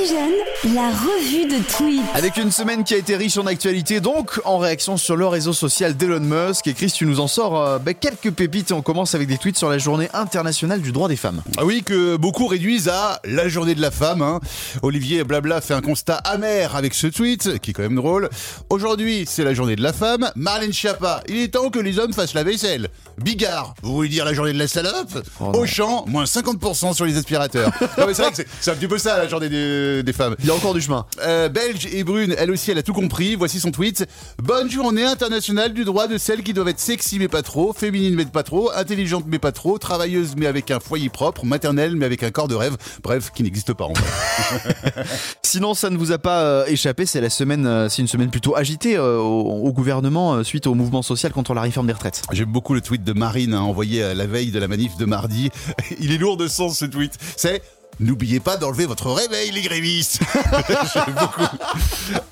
Oxygène 0.00 0.32
la 0.74 0.88
revue 0.90 1.46
de 1.46 1.62
tweets. 1.76 2.00
Avec 2.14 2.36
une 2.38 2.50
semaine 2.50 2.84
qui 2.84 2.94
a 2.94 2.96
été 2.96 3.16
riche 3.16 3.36
en 3.36 3.44
actualité, 3.46 4.00
donc 4.00 4.40
en 4.44 4.56
réaction 4.58 4.96
sur 4.96 5.14
le 5.16 5.26
réseau 5.26 5.52
social 5.52 5.94
d'Elon 5.96 6.20
Musk. 6.20 6.66
Et 6.68 6.74
Chris, 6.74 6.90
tu 6.94 7.04
nous 7.06 7.20
en 7.20 7.26
sors 7.26 7.60
euh, 7.60 7.78
bah, 7.78 7.92
quelques 7.92 8.30
pépites 8.30 8.70
et 8.70 8.74
on 8.74 8.80
commence 8.82 9.14
avec 9.14 9.28
des 9.28 9.36
tweets 9.36 9.56
sur 9.58 9.68
la 9.68 9.78
journée 9.78 10.08
internationale 10.14 10.80
du 10.80 10.92
droit 10.92 11.08
des 11.08 11.16
femmes. 11.16 11.42
Ah 11.58 11.64
oui, 11.66 11.82
que 11.82 12.16
beaucoup 12.16 12.46
réduisent 12.46 12.88
à 12.88 13.20
la 13.24 13.48
journée 13.48 13.74
de 13.74 13.82
la 13.82 13.90
femme. 13.90 14.22
hein. 14.22 14.40
Olivier 14.82 15.22
Blabla 15.24 15.60
fait 15.60 15.74
un 15.74 15.82
constat 15.82 16.16
amer 16.16 16.76
avec 16.76 16.94
ce 16.94 17.06
tweet, 17.08 17.58
qui 17.60 17.70
est 17.70 17.74
quand 17.74 17.82
même 17.82 17.96
drôle. 17.96 18.30
Aujourd'hui, 18.70 19.24
c'est 19.28 19.44
la 19.44 19.52
journée 19.54 19.76
de 19.76 19.82
la 19.82 19.92
femme. 19.92 20.30
Marlène 20.36 20.72
Schiappa, 20.72 21.22
il 21.28 21.36
est 21.38 21.48
temps 21.48 21.68
que 21.70 21.78
les 21.78 21.98
hommes 21.98 22.12
fassent 22.14 22.34
la 22.34 22.44
vaisselle. 22.44 22.88
Bigard, 23.18 23.74
vous 23.82 23.94
voulez 23.94 24.08
dire 24.08 24.24
la 24.24 24.32
journée 24.32 24.52
de 24.54 24.58
la 24.58 24.68
salope? 24.68 25.10
Oh. 25.40 25.52
Auchan, 25.54 26.04
moins 26.06 26.24
50% 26.24 26.94
sur 26.94 27.04
les 27.04 27.16
aspirateurs. 27.18 27.70
non 27.98 28.06
mais 28.06 28.14
c'est 28.14 28.22
vrai 28.22 28.30
que 28.30 28.36
c'est- 28.36 28.46
c'est 28.60 28.70
un 28.70 28.74
petit 28.76 28.88
peu 28.88 28.96
ça 28.98 29.18
la 29.18 29.28
journée 29.28 29.48
des, 29.50 29.89
des 30.02 30.12
femmes. 30.12 30.36
Il 30.40 30.46
y 30.46 30.50
a 30.50 30.54
encore 30.54 30.74
du 30.74 30.80
chemin. 30.80 31.06
Euh, 31.22 31.48
Belge 31.48 31.88
et 31.92 32.04
brune, 32.04 32.34
elle 32.38 32.50
aussi, 32.50 32.70
elle 32.70 32.78
a 32.78 32.82
tout 32.82 32.92
compris. 32.92 33.34
Voici 33.34 33.60
son 33.60 33.70
tweet. 33.70 34.06
Bonne 34.42 34.70
journée 34.70 35.04
internationale 35.04 35.72
du 35.72 35.84
droit 35.84 36.06
de 36.06 36.18
celles 36.18 36.42
qui 36.42 36.52
doivent 36.52 36.68
être 36.68 36.80
sexy 36.80 37.18
mais 37.18 37.28
pas 37.28 37.42
trop, 37.42 37.72
féminines 37.72 38.14
mais 38.14 38.24
pas 38.24 38.42
trop, 38.42 38.70
intelligentes 38.72 39.24
mais 39.26 39.38
pas 39.38 39.52
trop, 39.52 39.78
travailleuses 39.78 40.34
mais 40.36 40.46
avec 40.46 40.70
un 40.70 40.80
foyer 40.80 41.08
propre, 41.08 41.44
maternelle 41.44 41.96
mais 41.96 42.06
avec 42.06 42.22
un 42.22 42.30
corps 42.30 42.48
de 42.48 42.54
rêve. 42.54 42.76
Bref, 43.02 43.30
qui 43.34 43.42
n'existe 43.42 43.72
pas 43.74 43.84
en 43.84 43.94
fait. 43.94 45.04
Sinon, 45.42 45.74
ça 45.74 45.90
ne 45.90 45.96
vous 45.96 46.12
a 46.12 46.18
pas 46.18 46.42
euh, 46.42 46.66
échappé, 46.66 47.06
c'est 47.06 47.20
la 47.20 47.30
semaine, 47.30 47.66
euh, 47.66 47.88
c'est 47.88 48.02
une 48.02 48.08
semaine 48.08 48.30
plutôt 48.30 48.56
agitée 48.56 48.96
euh, 48.96 49.18
au, 49.18 49.66
au 49.66 49.72
gouvernement 49.72 50.34
euh, 50.34 50.44
suite 50.44 50.66
au 50.66 50.74
mouvement 50.74 51.02
social 51.02 51.32
contre 51.32 51.54
la 51.54 51.62
réforme 51.62 51.86
des 51.86 51.92
retraites. 51.92 52.22
J'aime 52.32 52.52
beaucoup 52.52 52.74
le 52.74 52.80
tweet 52.80 53.04
de 53.04 53.12
Marine 53.12 53.54
hein, 53.54 53.60
envoyé 53.60 54.14
la 54.14 54.26
veille 54.26 54.50
de 54.50 54.58
la 54.58 54.68
manif 54.68 54.96
de 54.96 55.04
mardi. 55.04 55.50
Il 56.00 56.12
est 56.12 56.18
lourd 56.18 56.36
de 56.36 56.48
sens 56.48 56.78
ce 56.78 56.84
tweet. 56.84 57.14
C'est 57.36 57.62
N'oubliez 58.00 58.40
pas 58.40 58.56
d'enlever 58.56 58.86
votre 58.86 59.10
réveil, 59.10 59.50
les 59.50 59.60
grévistes. 59.60 60.20
J'aime 60.94 61.14
beaucoup. 61.14 61.56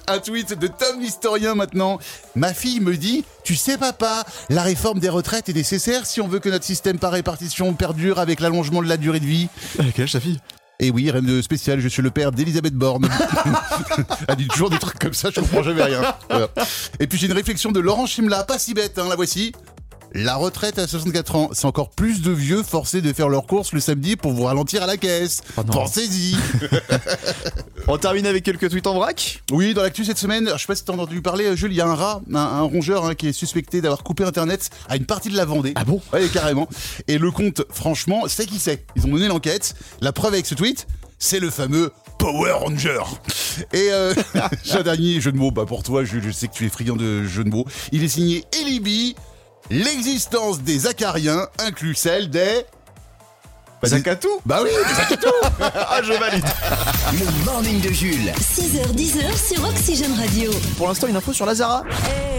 Un 0.06 0.18
tweet 0.18 0.58
de 0.58 0.66
Tom 0.66 0.98
l'historien 0.98 1.54
maintenant. 1.54 1.98
Ma 2.34 2.54
fille 2.54 2.80
me 2.80 2.96
dit 2.96 3.22
Tu 3.44 3.54
sais, 3.54 3.76
papa, 3.76 4.25
la 4.48 4.62
réforme 4.62 4.98
des 4.98 5.10
retraites 5.10 5.50
est 5.50 5.54
nécessaire 5.54 6.06
si 6.06 6.22
on 6.22 6.28
veut 6.28 6.38
que 6.38 6.48
notre 6.48 6.64
système 6.64 6.98
par 6.98 7.12
répartition 7.12 7.75
perdure 7.75 8.18
avec 8.18 8.40
l'allongement 8.40 8.82
de 8.82 8.88
la 8.88 8.96
durée 8.96 9.20
de 9.20 9.26
vie. 9.26 9.48
Quel 9.94 10.04
âge 10.04 10.12
ta 10.12 10.20
fille? 10.20 10.40
Et 10.80 10.90
oui, 10.90 11.10
rien 11.10 11.22
de 11.22 11.42
spécial, 11.42 11.80
je 11.80 11.88
suis 11.88 12.02
le 12.02 12.10
père 12.10 12.32
d'Elisabeth 12.32 12.75
Borne. 12.75 13.08
Elle 14.28 14.37
dit 14.37 14.48
toujours 14.48 14.70
des 14.70 14.78
trucs 14.78 14.98
comme 14.98 15.12
ça, 15.12 15.30
je 15.34 15.40
comprends 15.40 15.62
jamais 15.64 15.82
rien. 15.82 16.14
Voilà. 16.30 16.48
Et 17.00 17.06
puis 17.08 17.18
j'ai 17.18 17.26
une 17.26 17.32
réflexion 17.32 17.72
de 17.72 17.80
Laurent 17.80 18.06
Chimla, 18.06 18.44
pas 18.44 18.58
si 18.58 18.75
bête, 18.75 18.96
hein, 18.98 19.06
la 19.08 19.16
voici. 19.16 19.52
La 20.12 20.36
retraite 20.36 20.78
à 20.78 20.86
64 20.86 21.36
ans, 21.36 21.50
c'est 21.52 21.66
encore 21.66 21.90
plus 21.90 22.22
de 22.22 22.30
vieux 22.30 22.62
forcés 22.62 23.02
de 23.02 23.12
faire 23.12 23.28
leurs 23.28 23.46
courses 23.46 23.72
le 23.72 23.80
samedi 23.80 24.16
pour 24.16 24.32
vous 24.32 24.44
ralentir 24.44 24.82
à 24.82 24.86
la 24.86 24.96
caisse. 24.96 25.42
Oh. 25.56 25.62
Pensez-y. 25.64 26.36
On 27.88 27.98
termine 27.98 28.26
avec 28.26 28.42
quelques 28.42 28.70
tweets 28.70 28.86
en 28.86 28.94
vrac. 28.94 29.42
Oui, 29.50 29.74
dans 29.74 29.82
l'actu 29.82 30.04
cette 30.04 30.18
semaine, 30.18 30.50
je 30.54 30.58
sais 30.58 30.66
pas 30.66 30.74
si 30.74 30.84
t'as 30.84 30.92
entendu 30.92 31.22
parler, 31.22 31.56
Jules, 31.56 31.72
il 31.72 31.76
y 31.76 31.80
a 31.80 31.86
un 31.86 31.94
rat, 31.94 32.20
un, 32.32 32.36
un 32.36 32.62
rongeur 32.62 33.04
hein, 33.04 33.14
qui 33.14 33.28
est 33.28 33.32
suspecté 33.32 33.80
d'avoir 33.80 34.02
coupé 34.02 34.24
Internet 34.24 34.70
à 34.88 34.96
une 34.96 35.06
partie 35.06 35.28
de 35.28 35.36
la 35.36 35.44
Vendée. 35.44 35.72
Ah 35.74 35.84
bon? 35.84 36.00
Ouais, 36.12 36.26
carrément. 36.28 36.68
Et 37.06 37.18
le 37.18 37.30
compte, 37.30 37.62
franchement, 37.70 38.24
c'est 38.28 38.46
qui 38.46 38.58
c'est? 38.58 38.86
Ils 38.96 39.04
ont 39.04 39.08
mené 39.08 39.28
l'enquête. 39.28 39.74
La 40.00 40.12
preuve 40.12 40.34
avec 40.34 40.46
ce 40.46 40.54
tweet, 40.54 40.86
c'est 41.18 41.40
le 41.40 41.50
fameux 41.50 41.92
Power 42.18 42.52
Ranger. 42.52 43.02
Et 43.72 43.88
euh, 43.90 44.14
j'ai 44.64 44.74
un 44.78 44.82
dernier 44.82 45.20
jeu 45.20 45.32
de 45.32 45.36
mots 45.36 45.50
bah, 45.50 45.64
pour 45.66 45.82
toi, 45.82 46.04
Jules, 46.04 46.22
je 46.24 46.30
sais 46.30 46.48
que 46.48 46.54
tu 46.54 46.66
es 46.66 46.68
friand 46.68 46.96
de 46.96 47.24
jeux 47.24 47.44
de 47.44 47.50
mots. 47.50 47.66
Il 47.92 48.02
est 48.02 48.08
signé 48.08 48.44
Elibi. 48.60 49.14
L'existence 49.70 50.60
des 50.62 50.87
acariens 50.87 51.46
inclut 51.58 51.94
celle 51.94 52.30
des... 52.30 52.64
Bah, 53.80 53.88
Zakatou 53.88 54.28
Bah 54.44 54.60
oui, 54.64 54.70
des 54.70 55.00
Akatou. 55.02 55.28
Ah, 55.60 56.00
je 56.02 56.12
valide 56.14 56.44
Le 57.12 57.44
morning 57.44 57.80
de 57.80 57.90
Jules. 57.92 58.32
6h10 58.37 59.54
sur 59.54 59.68
Oxygène 59.68 60.14
Radio. 60.18 60.50
Pour 60.76 60.88
l'instant, 60.88 61.06
une 61.06 61.14
info 61.16 61.32
sur 61.32 61.46
Lazara. 61.46 61.84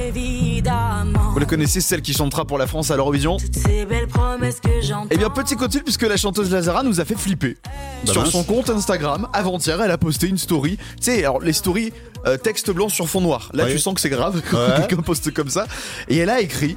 Évidemment, 0.08 1.32
Vous 1.32 1.40
la 1.40 1.46
connaissez, 1.46 1.80
celle 1.80 2.02
qui 2.02 2.14
chantera 2.14 2.44
pour 2.46 2.58
la 2.58 2.68
France 2.68 2.92
à 2.92 2.96
l'Eurovision 2.98 3.38
ces 3.54 3.86
belles 3.86 4.08
promesses 4.08 4.60
que 4.60 4.82
j'entends. 4.82 5.08
Eh 5.12 5.18
bien, 5.18 5.30
petit 5.30 5.56
côté, 5.56 5.80
puisque 5.82 6.02
la 6.02 6.18
chanteuse 6.18 6.52
Lazara 6.52 6.84
nous 6.84 7.00
a 7.00 7.06
fait 7.06 7.16
flipper. 7.18 7.58
Bah 8.06 8.12
sur 8.12 8.22
mince. 8.24 8.32
son 8.32 8.44
compte 8.44 8.70
Instagram, 8.70 9.28
avant-hier, 9.32 9.80
elle 9.82 9.92
a 9.92 9.98
posté 9.98 10.28
une 10.28 10.38
story. 10.38 10.78
Tu 10.98 11.04
sais, 11.12 11.20
alors 11.20 11.40
les 11.40 11.54
stories, 11.54 11.94
euh, 12.26 12.36
texte 12.38 12.70
blanc 12.72 12.90
sur 12.90 13.08
fond 13.08 13.22
noir. 13.22 13.50
Là, 13.54 13.66
Ouais. 13.66 13.72
tu 13.72 13.80
sens 13.80 13.94
que 13.94 14.02
c'est 14.02 14.10
grave 14.10 14.42
quand 14.52 14.58
Ouais. 14.68 14.76
quelqu'un 14.88 15.04
poste 15.04 15.32
comme 15.34 15.50
ça. 15.50 15.68
Et 16.10 16.18
elle 16.18 16.30
a 16.30 16.42
écrit 16.42 16.76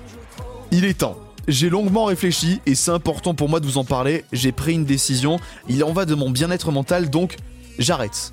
Il 0.74 0.87
est 0.87 0.94
temps. 0.94 1.18
J'ai 1.48 1.68
longuement 1.68 2.06
réfléchi 2.06 2.62
et 2.64 2.74
c'est 2.74 2.92
important 2.92 3.35
pour 3.35 3.50
moi 3.50 3.61
de 3.61 3.66
vous 3.66 3.76
en 3.76 3.85
parler. 3.85 4.24
J'ai 4.32 4.52
pris 4.52 4.72
une 4.72 4.87
décision. 4.87 5.38
Il 5.68 5.85
en 5.85 5.92
va 5.92 6.06
de 6.06 6.14
mon 6.14 6.30
bien-être 6.30 6.72
mental, 6.72 7.11
donc 7.11 7.37
j'arrête. 7.78 8.32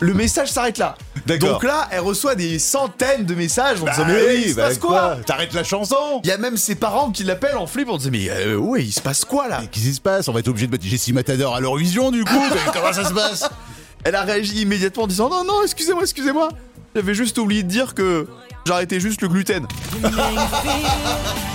Le 0.00 0.14
message 0.14 0.50
s'arrête 0.50 0.78
là. 0.78 0.96
Donc 1.26 1.62
là, 1.62 1.86
elle 1.90 2.00
reçoit 2.00 2.36
des 2.36 2.58
centaines 2.58 3.26
de 3.26 3.34
messages 3.34 3.82
en 3.82 3.84
Bah 3.84 3.90
disant 3.92 4.06
Mais 4.06 4.26
oui, 4.26 4.42
il 4.46 4.50
se 4.52 4.56
bah 4.56 4.68
passe 4.68 4.78
quoi 4.78 5.18
T'arrêtes 5.26 5.52
la 5.52 5.62
chanson 5.62 6.22
Il 6.24 6.28
y 6.28 6.32
a 6.32 6.38
même 6.38 6.56
ses 6.56 6.74
parents 6.74 7.10
qui 7.10 7.22
l'appellent 7.22 7.58
en 7.58 7.66
flip 7.66 7.90
en 7.90 7.98
disant 7.98 8.10
Mais 8.10 8.30
euh, 8.30 8.56
ouais, 8.56 8.82
il 8.82 8.92
se 8.92 9.02
passe 9.02 9.26
quoi 9.26 9.46
là 9.48 9.58
Mais 9.60 9.66
Qu'est-ce 9.66 9.84
qui 9.84 9.94
se 9.94 10.00
passe 10.00 10.26
On 10.28 10.32
va 10.32 10.40
être 10.40 10.48
obligé 10.48 10.66
de 10.66 10.72
mettre 10.72 10.86
Jessie 10.86 11.12
Matador 11.12 11.54
à 11.54 11.60
l'Eurovision 11.60 12.10
du 12.10 12.24
coup 12.24 12.42
Comment 12.72 12.94
ça 12.94 13.04
se 13.04 13.12
passe 13.12 13.48
Elle 14.04 14.14
a 14.14 14.22
réagi 14.22 14.62
immédiatement 14.62 15.02
en 15.02 15.06
disant 15.06 15.28
non 15.28 15.44
non 15.44 15.62
excusez-moi 15.62 16.02
excusez-moi 16.02 16.48
j'avais 16.94 17.14
juste 17.14 17.36
oublié 17.38 17.62
de 17.62 17.68
dire 17.68 17.94
que 17.94 18.26
j'arrêtais 18.66 19.00
juste 19.00 19.20
le 19.20 19.28
gluten 19.28 19.66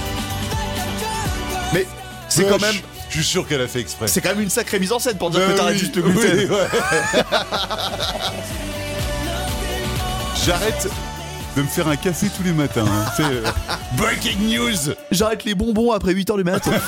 mais 1.73 1.85
c'est 2.27 2.47
quand 2.47 2.61
même 2.61 2.75
Je 3.09 3.15
suis 3.17 3.23
sûr 3.25 3.47
qu'elle 3.47 3.61
a 3.61 3.67
fait 3.67 3.79
exprès. 3.79 4.07
c'est 4.07 4.21
quand 4.21 4.29
même 4.29 4.41
une 4.41 4.49
sacrée 4.49 4.79
mise 4.79 4.91
en 4.91 4.99
scène 4.99 5.17
pour 5.17 5.29
dire 5.29 5.39
Bah 5.41 5.51
que 5.53 5.57
t'arrêtes 5.57 5.73
oui, 5.75 5.79
juste 5.79 5.95
le 5.95 6.01
gluten 6.03 6.37
oui, 6.37 6.45
ouais. 6.45 7.23
J'arrête 10.45 10.87
de 11.57 11.61
me 11.61 11.67
faire 11.67 11.87
un 11.87 11.95
café 11.95 12.27
tous 12.35 12.43
les 12.43 12.53
matins. 12.53 12.85
hein. 12.87 13.05
C'est, 13.17 13.23
euh, 13.23 13.43
Breaking 13.97 14.37
news 14.47 14.93
j'arrête 15.11 15.43
les 15.43 15.55
bonbons 15.55 15.91
après 15.91 16.13
8h 16.13 16.37
du 16.37 16.43
matin 16.43 16.71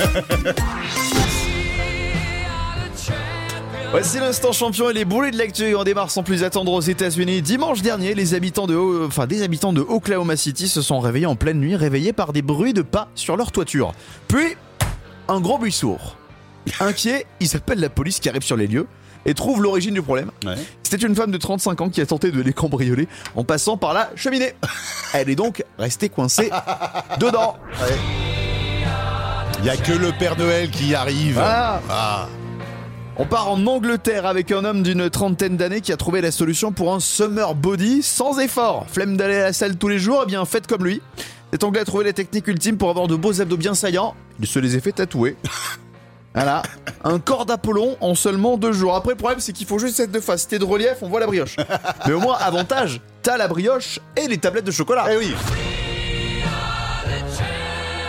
Voici 3.91 4.19
l'instant 4.19 4.53
champion 4.53 4.89
et 4.89 4.93
les 4.93 5.03
boulets 5.03 5.31
de 5.31 5.37
l'actu. 5.37 5.75
On 5.75 5.83
démarre 5.83 6.09
sans 6.11 6.23
plus 6.23 6.45
attendre 6.45 6.71
aux 6.71 6.79
États-Unis. 6.79 7.41
Dimanche 7.41 7.81
dernier, 7.81 8.13
les 8.15 8.33
habitants 8.35 8.65
de, 8.65 9.05
enfin, 9.05 9.27
des 9.27 9.43
habitants 9.43 9.73
de 9.73 9.81
Oklahoma 9.81 10.37
City 10.37 10.69
se 10.69 10.81
sont 10.81 11.01
réveillés 11.01 11.25
en 11.25 11.35
pleine 11.35 11.59
nuit, 11.59 11.75
réveillés 11.75 12.13
par 12.13 12.31
des 12.31 12.41
bruits 12.41 12.71
de 12.71 12.83
pas 12.83 13.09
sur 13.15 13.35
leur 13.35 13.51
toiture. 13.51 13.91
Puis, 14.29 14.55
un 15.31 15.41
gros 15.41 15.57
bruit 15.57 15.71
sourd. 15.71 16.17
Inquiets, 16.79 17.25
ils 17.39 17.55
appellent 17.55 17.79
la 17.79 17.89
police 17.89 18.19
qui 18.19 18.29
arrive 18.29 18.43
sur 18.43 18.57
les 18.57 18.67
lieux 18.67 18.87
et 19.25 19.33
trouve 19.33 19.61
l'origine 19.61 19.93
du 19.93 20.01
problème. 20.01 20.31
Ouais. 20.45 20.55
C'était 20.83 21.05
une 21.05 21.15
femme 21.15 21.31
de 21.31 21.37
35 21.37 21.81
ans 21.81 21.89
qui 21.89 22.01
a 22.01 22.05
tenté 22.05 22.31
de 22.31 22.41
les 22.41 22.53
cambrioler 22.53 23.07
en 23.35 23.43
passant 23.43 23.77
par 23.77 23.93
la 23.93 24.09
cheminée. 24.15 24.53
Elle 25.13 25.29
est 25.29 25.35
donc 25.35 25.63
restée 25.77 26.09
coincée 26.09 26.49
dedans. 27.19 27.55
Il 29.59 29.65
y 29.65 29.69
a 29.69 29.77
que 29.77 29.91
le 29.91 30.11
Père 30.17 30.37
Noël 30.37 30.69
qui 30.69 30.95
arrive. 30.95 31.35
Voilà. 31.35 31.81
Ah. 31.89 32.27
On 33.17 33.25
part 33.25 33.51
en 33.51 33.67
Angleterre 33.67 34.25
avec 34.25 34.51
un 34.51 34.65
homme 34.65 34.81
d'une 34.81 35.09
trentaine 35.09 35.57
d'années 35.57 35.81
qui 35.81 35.91
a 35.91 35.97
trouvé 35.97 36.21
la 36.21 36.31
solution 36.31 36.71
pour 36.71 36.93
un 36.93 36.99
summer 36.99 37.53
body 37.53 38.01
sans 38.01 38.39
effort. 38.39 38.85
Flemme 38.91 39.17
d'aller 39.17 39.35
à 39.35 39.43
la 39.43 39.53
salle 39.53 39.77
tous 39.77 39.89
les 39.89 39.99
jours, 39.99 40.21
eh 40.23 40.25
bien 40.25 40.43
faites 40.45 40.65
comme 40.65 40.83
lui. 40.83 41.01
Cet 41.51 41.63
anglais 41.63 41.81
a 41.81 41.85
trouvé 41.85 42.05
la 42.05 42.13
technique 42.13 42.47
ultime 42.47 42.77
pour 42.77 42.89
avoir 42.89 43.07
de 43.07 43.15
beaux 43.15 43.41
abdos 43.41 43.57
bien 43.57 43.75
saillants. 43.75 44.15
Il 44.41 44.47
se 44.47 44.59
les 44.59 44.75
a 44.75 44.79
fait 44.79 44.91
tatouer. 44.91 45.37
Voilà, 46.33 46.61
un 47.03 47.19
corps 47.19 47.45
d'Apollon 47.45 47.97
en 47.99 48.15
seulement 48.15 48.55
deux 48.55 48.71
jours. 48.71 48.95
Après, 48.95 49.11
le 49.11 49.17
problème, 49.17 49.41
c'est 49.41 49.51
qu'il 49.51 49.67
faut 49.67 49.79
juste 49.79 49.97
cette 49.97 50.11
de 50.11 50.21
face. 50.21 50.43
Si 50.43 50.47
t'es 50.47 50.59
de 50.59 50.63
relief, 50.63 50.95
on 51.01 51.09
voit 51.09 51.19
la 51.19 51.27
brioche. 51.27 51.57
Mais 52.07 52.13
au 52.13 52.21
moins, 52.21 52.37
avantage, 52.37 53.01
t'as 53.21 53.35
la 53.35 53.49
brioche 53.49 53.99
et 54.15 54.29
les 54.29 54.37
tablettes 54.37 54.63
de 54.63 54.71
chocolat. 54.71 55.07
Eh 55.11 55.17
oui 55.17 55.33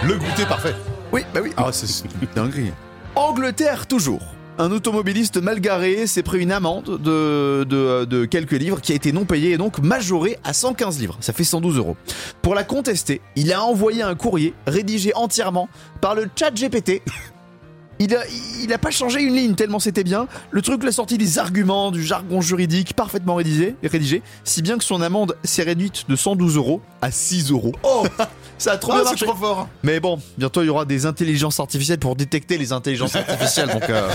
Le 0.05 0.17
goûter 0.17 0.47
parfait. 0.47 0.77
Oui, 1.11 1.25
bah 1.35 1.41
oui. 1.43 1.53
Ah, 1.57 1.71
c'est 1.73 2.05
une 2.05 2.29
dinguerie. 2.33 2.73
Angleterre, 3.17 3.89
toujours. 3.89 4.23
Un 4.59 4.71
automobiliste 4.71 5.39
mal 5.39 5.61
garé 5.61 6.07
s'est 6.07 6.23
pris 6.23 6.41
une 6.41 6.53
amende 6.53 6.99
de, 7.03 7.65
de, 7.69 8.05
de 8.05 8.25
quelques 8.27 8.53
livres 8.53 8.81
qui 8.81 8.93
a 8.93 8.95
été 8.95 9.11
non 9.11 9.25
payée 9.25 9.53
et 9.53 9.57
donc 9.57 9.79
majorée 9.79 10.39
à 10.45 10.53
115 10.53 11.01
livres. 11.01 11.17
Ça 11.21 11.33
fait 11.33 11.45
112 11.45 11.79
euros. 11.79 11.97
Pour 12.43 12.55
la 12.55 12.63
contester, 12.63 13.23
il 13.35 13.53
a 13.53 13.63
envoyé 13.63 14.03
un 14.03 14.15
courrier 14.15 14.53
rédigé 14.67 15.13
entièrement 15.15 15.69
par 16.01 16.15
le 16.15 16.29
chat 16.39 16.51
GPT. 16.51 17.03
Il 17.99 18.15
a, 18.17 18.21
il 18.61 18.73
a 18.73 18.79
pas 18.79 18.91
changé 18.91 19.23
une 19.23 19.35
ligne 19.35 19.55
tellement 19.55 19.79
c'était 19.79 20.05
bien. 20.05 20.27
Le 20.51 20.61
truc 20.61 20.83
l'a 20.83 20.93
sorti 20.93 21.19
des 21.19 21.39
arguments, 21.39 21.91
du 21.91 22.03
jargon 22.03 22.41
juridique 22.41 22.95
parfaitement 22.95 23.37
rédigé, 23.37 23.77
rédigé, 23.83 24.23
si 24.45 24.61
bien 24.61 24.77
que 24.77 24.85
son 24.85 25.01
amende 25.01 25.37
s'est 25.45 25.63
réduite 25.63 26.09
de 26.09 26.17
112 26.17 26.57
euros 26.57 26.83
à 27.01 27.11
6 27.11 27.53
euros. 27.53 27.73
Oh 27.85 28.05
Ça 28.63 28.73
a 28.73 28.77
trop 28.77 28.93
bien 28.93 29.01
Ah, 29.01 29.05
marché. 29.11 29.27
trop 29.27 29.35
fort 29.35 29.69
Mais 29.83 29.99
bon, 29.99 30.21
bientôt 30.39 30.63
il 30.63 30.67
y 30.67 30.69
aura 30.69 30.85
des 30.85 31.05
intelligences 31.05 31.59
artificielles 31.59 31.99
pour 31.99 32.15
détecter 32.15 32.59
les 32.59 32.73
intelligences 32.73 33.17
artificielles. 33.17 33.69
donc, 33.69 33.89
euh, 33.91 34.09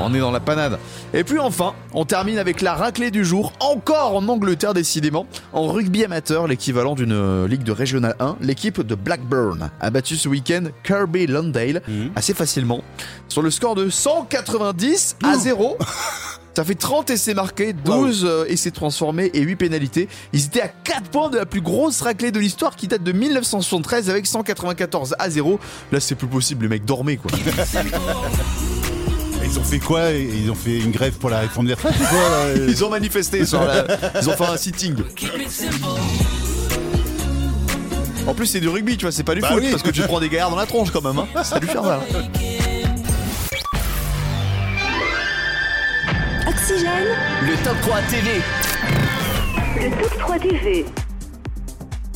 On 0.00 0.14
est 0.14 0.18
dans 0.20 0.30
la 0.30 0.40
panade. 0.40 0.78
Et 1.14 1.24
puis 1.24 1.38
enfin, 1.38 1.74
on 1.92 2.04
termine 2.04 2.38
avec 2.38 2.60
la 2.60 2.74
raclée 2.74 3.10
du 3.10 3.24
jour, 3.24 3.52
encore 3.60 4.14
en 4.14 4.28
Angleterre 4.28 4.72
décidément. 4.72 5.26
En 5.52 5.66
rugby 5.68 6.04
amateur, 6.04 6.46
l'équivalent 6.46 6.94
d'une 6.94 7.12
euh, 7.12 7.48
ligue 7.48 7.64
de 7.64 7.72
Régional 7.72 8.14
1, 8.20 8.36
l'équipe 8.40 8.80
de 8.82 8.94
Blackburn 8.94 9.70
a 9.80 9.90
battu 9.90 10.16
ce 10.16 10.28
week-end 10.28 10.64
Kirby 10.84 11.26
Londale 11.26 11.82
Mhm. 11.88 12.10
assez 12.14 12.34
facilement 12.34 12.82
sur 13.28 13.42
le 13.42 13.50
score 13.50 13.74
de 13.74 13.88
190 13.90 15.16
à 15.24 15.36
0. 15.38 15.76
Ça 16.56 16.64
fait 16.64 16.74
30 16.74 17.10
essais 17.10 17.34
marqués, 17.34 17.74
12 17.74 18.24
euh, 18.24 18.46
essais 18.48 18.70
transformés 18.70 19.30
et 19.34 19.42
8 19.42 19.56
pénalités. 19.56 20.08
Ils 20.32 20.46
étaient 20.46 20.62
à 20.62 20.68
4 20.68 21.10
points 21.10 21.28
de 21.28 21.36
la 21.36 21.44
plus 21.44 21.60
grosse 21.60 22.00
raclée 22.00 22.30
de 22.30 22.38
l'histoire 22.40 22.76
qui 22.76 22.88
date 22.88 23.02
de 23.02 23.12
1973 23.12 24.08
avec 24.08 24.26
194 24.26 25.16
à 25.18 25.28
0. 25.28 25.60
Là, 25.92 26.00
c'est 26.00 26.14
plus 26.14 26.26
possible, 26.26 26.62
les 26.62 26.70
mecs 26.70 26.86
dormaient 26.86 27.18
quoi. 27.18 27.30
Ils 29.44 29.58
ont 29.58 29.64
fait 29.64 29.80
quoi? 29.80 30.12
Ils 30.12 30.50
ont 30.50 30.54
fait 30.54 30.78
une 30.78 30.92
grève 30.92 31.18
pour 31.18 31.28
la 31.28 31.40
réforme 31.40 31.66
des 31.66 31.74
retraites 31.74 31.92
Ils 32.68 32.82
ont 32.82 32.88
manifesté 32.88 33.44
sur 33.44 33.62
la... 33.62 33.84
Ils 34.22 34.30
ont 34.30 34.32
fait 34.32 34.44
un 34.46 34.56
sitting. 34.56 34.94
En 38.26 38.32
plus, 38.32 38.46
c'est 38.46 38.60
du 38.60 38.68
rugby, 38.70 38.96
tu 38.96 39.04
vois, 39.04 39.12
c'est 39.12 39.24
pas 39.24 39.34
du 39.34 39.42
Bah 39.42 39.48
foot, 39.48 39.60
oui. 39.62 39.70
parce 39.72 39.82
que 39.82 39.90
tu 39.90 40.00
prends 40.04 40.20
des 40.20 40.30
gaillards 40.30 40.48
dans 40.48 40.56
la 40.56 40.64
tronche 40.64 40.90
quand 40.90 41.04
même, 41.04 41.18
hein. 41.18 41.44
Ça 41.44 41.56
a 41.56 41.60
dû 41.60 41.66
faire 41.66 41.82
mal. 41.82 42.00
Oxygène, 46.48 47.08
Le 47.42 47.64
top 47.64 47.76
3 47.82 48.00
TV. 48.02 48.30
Le 49.82 49.90
top 50.00 50.18
3 50.18 50.38
TV. 50.38 50.86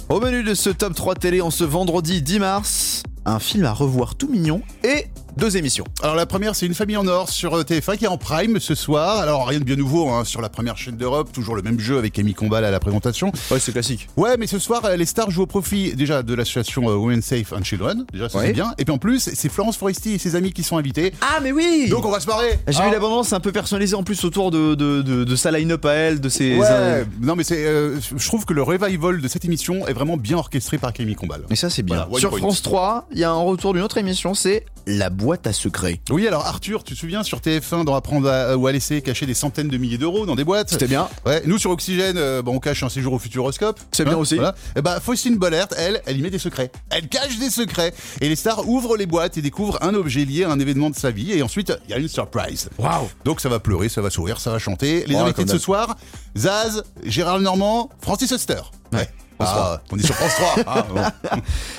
Au 0.09 0.21
menu 0.21 0.45
de 0.45 0.55
ce 0.55 0.71
top 0.71 0.95
3 0.95 1.17
télé 1.17 1.41
en 1.41 1.51
ce 1.51 1.65
vendredi 1.65 2.23
10 2.23 2.39
mars, 2.39 3.03
un 3.25 3.41
film 3.41 3.65
à 3.65 3.73
revoir 3.73 4.15
tout 4.15 4.29
mignon 4.29 4.63
et 4.85 5.07
deux 5.37 5.57
émissions. 5.57 5.85
Alors 6.03 6.17
la 6.17 6.27
première, 6.27 6.55
c'est 6.55 6.67
Une 6.67 6.75
famille 6.75 6.97
en 6.97 7.07
or 7.07 7.29
sur 7.29 7.55
euh, 7.59 7.63
TF1 7.63 7.97
qui 7.97 8.05
est 8.05 8.09
en 8.09 8.17
prime 8.19 8.59
ce 8.61 8.75
soir. 8.75 9.19
Alors 9.19 9.47
rien 9.47 9.59
de 9.59 9.65
bien 9.65 9.77
nouveau 9.77 10.09
hein, 10.11 10.25
sur 10.25 10.41
la 10.41 10.49
première 10.49 10.77
chaîne 10.77 10.97
d'Europe, 10.97 11.33
toujours 11.33 11.57
le 11.57 11.63
même 11.63 11.79
jeu 11.81 11.99
avec 11.99 12.13
Camille 12.13 12.35
Combal 12.35 12.65
à 12.65 12.71
la 12.71 12.81
présentation. 12.81 13.33
Ouais, 13.51 13.59
c'est 13.59 13.73
classique. 13.73 14.09
Ouais, 14.17 14.37
mais 14.39 14.47
ce 14.47 14.59
soir, 14.59 14.85
euh, 14.85 14.97
les 14.97 15.07
stars 15.07 15.31
jouent 15.31 15.43
au 15.43 15.47
profit 15.47 15.95
déjà 15.95 16.23
de 16.23 16.35
l'association 16.35 16.89
euh, 16.91 16.95
Women 16.95 17.23
Safe 17.23 17.53
and 17.53 17.65
Children. 17.65 18.05
Déjà, 18.13 18.29
ça 18.29 18.39
Ouais. 18.39 18.47
c'est 18.49 18.53
bien. 18.53 18.73
Et 18.79 18.85
puis 18.85 18.93
en 18.95 18.99
plus, 18.99 19.31
c'est 19.35 19.49
Florence 19.49 19.77
Foresti 19.77 20.13
et 20.15 20.19
ses 20.19 20.37
amis 20.37 20.53
qui 20.53 20.63
sont 20.63 20.77
invités. 20.77 21.13
Ah, 21.21 21.41
mais 21.43 21.53
oui 21.53 21.89
Donc 21.91 22.05
on 22.05 22.11
va 22.11 22.21
se 22.21 22.27
marrer. 22.27 22.59
J'ai 22.69 22.79
Ah. 22.81 22.87
vu 22.87 22.93
l'abondance 22.93 23.33
un 23.33 23.41
peu 23.41 23.53
personnalisée 23.53 23.95
en 23.97 24.03
plus 24.03 24.25
autour 24.25 24.51
de, 24.51 24.75
de, 24.75 25.03
de, 25.03 25.25
de 25.25 25.37
sa 25.37 25.51
line-up 25.51 25.85
à 25.87 25.93
elle, 25.93 26.21
de 26.21 26.29
ses... 26.29 26.57
Ouais, 26.57 27.05
non 27.21 27.37
mais 27.37 27.45
c'est, 27.45 27.65
euh, 27.65 27.99
je 28.17 28.27
trouve 28.27 28.45
que 28.45 28.53
le 28.55 28.63
revival 28.63 29.21
de 29.21 29.29
cette 29.29 29.45
émission 29.45 29.87
est 29.87 29.93
vraiment 29.93 30.17
bien 30.17 30.37
orchestré 30.39 30.79
par 30.79 30.93
Camille 30.93 31.15
Combal. 31.17 31.43
Mais 31.51 31.57
ça, 31.57 31.71
c'est 31.71 31.83
bien. 31.83 32.07
Voilà, 32.09 32.21
Sur. 32.21 32.37
France 32.37 32.63
3, 32.63 33.09
il 33.13 33.19
y 33.19 33.25
a 33.25 33.31
un 33.31 33.35
retour 33.43 33.73
d'une 33.75 33.83
autre 33.83 33.99
émission, 33.99 34.35
c'est 34.35 34.65
La 34.87 35.11
boîte 35.11 35.30
à 35.45 35.53
secrets. 35.53 36.01
Oui, 36.11 36.27
alors 36.27 36.47
Arthur, 36.47 36.85
tu 36.85 36.95
te 36.95 36.99
souviens 36.99 37.23
sur 37.23 37.41
TF1 37.41 37.85
dans 37.85 37.95
Apprendre 37.95 38.29
à, 38.29 38.57
ou 38.57 38.67
à 38.67 38.73
laisser 38.73 39.03
cacher 39.03 39.27
des 39.27 39.35
centaines 39.35 39.69
de 39.69 39.77
milliers 39.77 39.99
d'euros 39.99 40.27
dans 40.27 40.35
des 40.35 40.45
boîtes 40.45 40.71
C'était 40.71 40.87
bien. 40.87 41.09
Ouais, 41.27 41.43
nous 41.47 41.59
sur 41.59 41.71
Oxygène, 41.71 42.17
euh, 42.19 42.43
bon, 42.43 42.57
on 42.57 42.59
cache 42.59 42.83
un 42.83 42.89
séjour 42.89 43.13
au 43.13 43.19
futuroscope. 43.19 43.79
C'est 43.93 44.05
bien 44.05 44.17
aussi. 44.17 44.37
Voilà. 44.37 44.55
Et 44.77 44.83
bah, 44.83 45.01
Faustine 45.01 45.37
Bollert, 45.37 45.69
elle, 45.77 46.03
elle 46.07 46.19
y 46.19 46.23
met 46.23 46.31
des 46.31 46.39
secrets. 46.39 46.71
Elle 46.91 47.09
cache 47.09 47.39
des 47.39 47.51
secrets. 47.51 47.93
Et 48.21 48.29
les 48.29 48.37
stars 48.37 48.69
ouvrent 48.69 48.97
les 48.97 49.07
boîtes 49.07 49.37
et 49.39 49.43
découvrent 49.43 49.79
un 49.83 49.95
objet 49.95 50.25
lié 50.25 50.45
à 50.45 50.51
un 50.51 50.59
événement 50.59 50.91
de 50.91 50.97
sa 50.97 51.11
vie. 51.11 51.33
Et 51.33 51.43
ensuite, 51.43 51.73
il 51.87 51.91
y 51.91 51.95
a 51.95 51.99
une 51.99 52.09
surprise. 52.09 52.71
Waouh 52.79 53.09
Donc 53.25 53.41
ça 53.41 53.49
va 53.49 53.61
pleurer, 53.61 53.89
ça 53.89 54.01
va 54.03 54.11
sourire, 54.11 54.41
ça 54.41 54.51
va 54.51 54.59
chanter. 54.59 55.05
Les 55.07 55.17
invités 55.17 55.45
de 55.45 55.51
ce 55.51 55.59
soir, 55.59 55.97
Zaz, 56.37 56.83
Gérard 57.05 57.41
Normand, 57.41 57.91
Francis 58.01 58.31
Huster. 58.31 58.61
Ouais. 58.93 59.09
Ah, 59.41 59.83
on 59.91 59.99
est 59.99 60.05
sur 60.07 60.15
France 60.15 60.33
3. 60.35 60.55
Ah, 60.67 60.83
bon. 60.89 61.01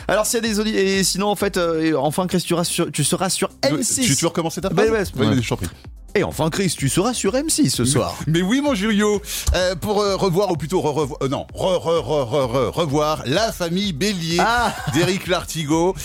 Alors, 0.07 0.25
s'il 0.25 0.35
y 0.43 0.45
a 0.45 0.47
des 0.47 0.59
auditeurs... 0.59 0.81
Et 0.81 1.03
sinon, 1.03 1.27
en 1.27 1.35
fait, 1.35 1.57
euh, 1.57 1.95
enfin, 1.97 2.27
Chris, 2.27 2.41
tu, 2.41 2.49
seras 2.49 2.63
sur- 2.63 2.91
tu 2.91 3.03
seras 3.03 3.29
sur 3.29 3.49
M6. 3.61 4.01
tu, 4.01 4.15
tu 4.15 4.21
veux 4.21 4.27
recommencer 4.27 4.61
ta 4.61 4.69
Bah 4.69 4.83
phrase 4.83 4.91
ouais, 4.91 5.05
c'est- 5.05 5.19
ouais. 5.19 5.41
je. 5.41 5.53
Et 6.13 6.23
enfin, 6.25 6.49
Chris, 6.49 6.73
tu 6.77 6.89
seras 6.89 7.13
sur 7.13 7.33
M6 7.35 7.69
ce 7.69 7.85
soir. 7.85 8.17
Mais 8.27 8.41
oui, 8.41 8.59
mon 8.61 8.75
Julio, 8.75 9.21
euh, 9.55 9.75
pour 9.75 10.01
euh, 10.01 10.17
revoir, 10.17 10.51
ou 10.51 10.57
plutôt 10.57 10.81
re- 10.81 10.91
revoir, 10.93 11.19
euh, 11.23 11.29
non, 11.29 11.47
re, 11.53 11.77
re, 11.79 12.01
re, 12.05 12.29
re, 12.29 12.53
re- 12.53 12.69
revoir 12.71 13.23
La 13.25 13.53
famille 13.53 13.93
Bélier 13.93 14.37
Ah 14.41 14.75
d'Éric 14.93 15.27
Lartigot, 15.27 15.95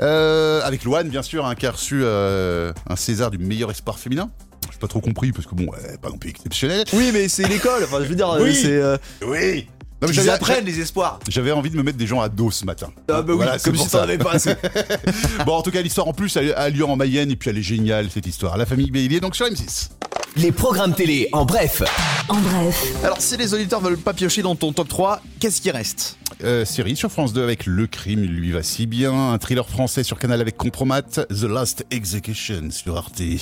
avec 0.00 0.82
Loane, 0.84 1.08
bien 1.08 1.22
sûr, 1.22 1.46
hein, 1.46 1.54
qui 1.54 1.66
a 1.66 1.70
reçu 1.72 2.04
un 2.04 2.96
César 2.96 3.30
du 3.30 3.38
meilleur 3.38 3.70
espoir 3.70 3.98
féminin. 4.00 4.30
J'ai 4.72 4.78
pas 4.78 4.88
trop 4.88 5.00
compris, 5.00 5.32
parce 5.32 5.46
que 5.46 5.54
bon, 5.54 5.66
euh, 5.74 5.96
pas 6.00 6.08
non 6.08 6.18
plus 6.18 6.30
exceptionnel. 6.30 6.84
Oui, 6.92 7.10
mais 7.12 7.28
c'est 7.28 7.46
l'école. 7.46 7.84
Enfin, 7.84 7.98
je 8.00 8.08
veux 8.08 8.14
dire, 8.14 8.36
Oui. 8.40 8.54
c'est. 8.54 8.68
euh, 8.72 8.96
Oui 9.26 9.66
non, 10.02 10.08
mais 10.08 10.14
ils 10.14 10.16
j'avais- 10.16 10.28
apprennent 10.30 10.64
les 10.64 10.80
espoirs. 10.80 11.18
J'avais 11.28 11.52
envie 11.52 11.70
de 11.70 11.76
me 11.76 11.82
mettre 11.82 11.98
des 11.98 12.06
gens 12.06 12.20
à 12.20 12.28
dos 12.28 12.50
ce 12.50 12.64
matin. 12.64 12.88
Ah, 13.08 13.22
bah 13.22 13.24
oui, 13.28 13.36
Voilà, 13.36 13.58
comme 13.58 13.76
si 13.76 13.84
t'en 13.84 13.88
ça. 13.88 14.02
avais 14.02 14.18
pas 14.18 14.32
assez. 14.32 14.54
Bon, 15.46 15.52
en 15.54 15.62
tout 15.62 15.70
cas, 15.70 15.80
l'histoire 15.82 16.08
en 16.08 16.12
plus 16.12 16.36
a 16.36 16.40
a 16.56 16.68
lieu 16.70 16.84
en 16.84 16.96
Mayenne, 16.96 17.30
et 17.30 17.36
puis 17.36 17.50
elle 17.50 17.58
est 17.58 17.62
géniale, 17.62 18.08
cette 18.10 18.26
histoire. 18.26 18.56
La 18.56 18.66
famille 18.66 18.90
Bélier, 18.90 19.20
donc 19.20 19.34
sur 19.36 19.46
M6. 19.46 19.88
Les 20.36 20.50
programmes 20.52 20.94
télé 20.94 21.28
en 21.32 21.44
bref. 21.44 21.82
en 22.28 22.40
bref, 22.40 22.82
Alors, 23.04 23.20
si 23.20 23.36
les 23.36 23.52
auditeurs 23.52 23.80
veulent 23.80 23.98
pas 23.98 24.14
piocher 24.14 24.40
dans 24.42 24.54
ton 24.56 24.72
top 24.72 24.88
3, 24.88 25.20
qu'est-ce 25.40 25.60
qui 25.60 25.70
reste? 25.70 26.16
Euh, 26.42 26.64
série 26.64 26.96
sur 26.96 27.10
France 27.12 27.32
2 27.34 27.42
avec 27.42 27.66
Le 27.66 27.86
Crime 27.86 28.22
lui 28.22 28.50
va 28.50 28.62
si 28.62 28.86
bien, 28.86 29.12
un 29.12 29.38
thriller 29.38 29.68
français 29.68 30.02
sur 30.02 30.18
Canal 30.18 30.40
avec 30.40 30.56
Compromat, 30.56 31.02
The 31.02 31.42
Last 31.42 31.84
Execution 31.90 32.70
sur 32.70 32.96
Arte. 32.96 33.20
Il 33.20 33.38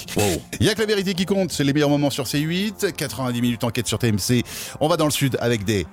y 0.61 0.68
a 0.68 0.75
que 0.75 0.81
la 0.81 0.87
vérité 0.87 1.14
qui 1.14 1.27
compte, 1.27 1.53
c'est 1.53 1.64
les 1.64 1.73
meilleurs 1.73 1.88
moments 1.90 2.11
sur 2.11 2.25
C8, 2.25 2.92
90 2.92 3.40
minutes 3.40 3.64
enquête 3.64 3.87
sur 3.87 3.99
TMC. 3.99 4.42
On 4.81 4.88
va 4.88 4.96
dans 4.96 5.05
le 5.07 5.11
sud 5.12 5.38
avec 5.40 5.64
des 5.64 5.87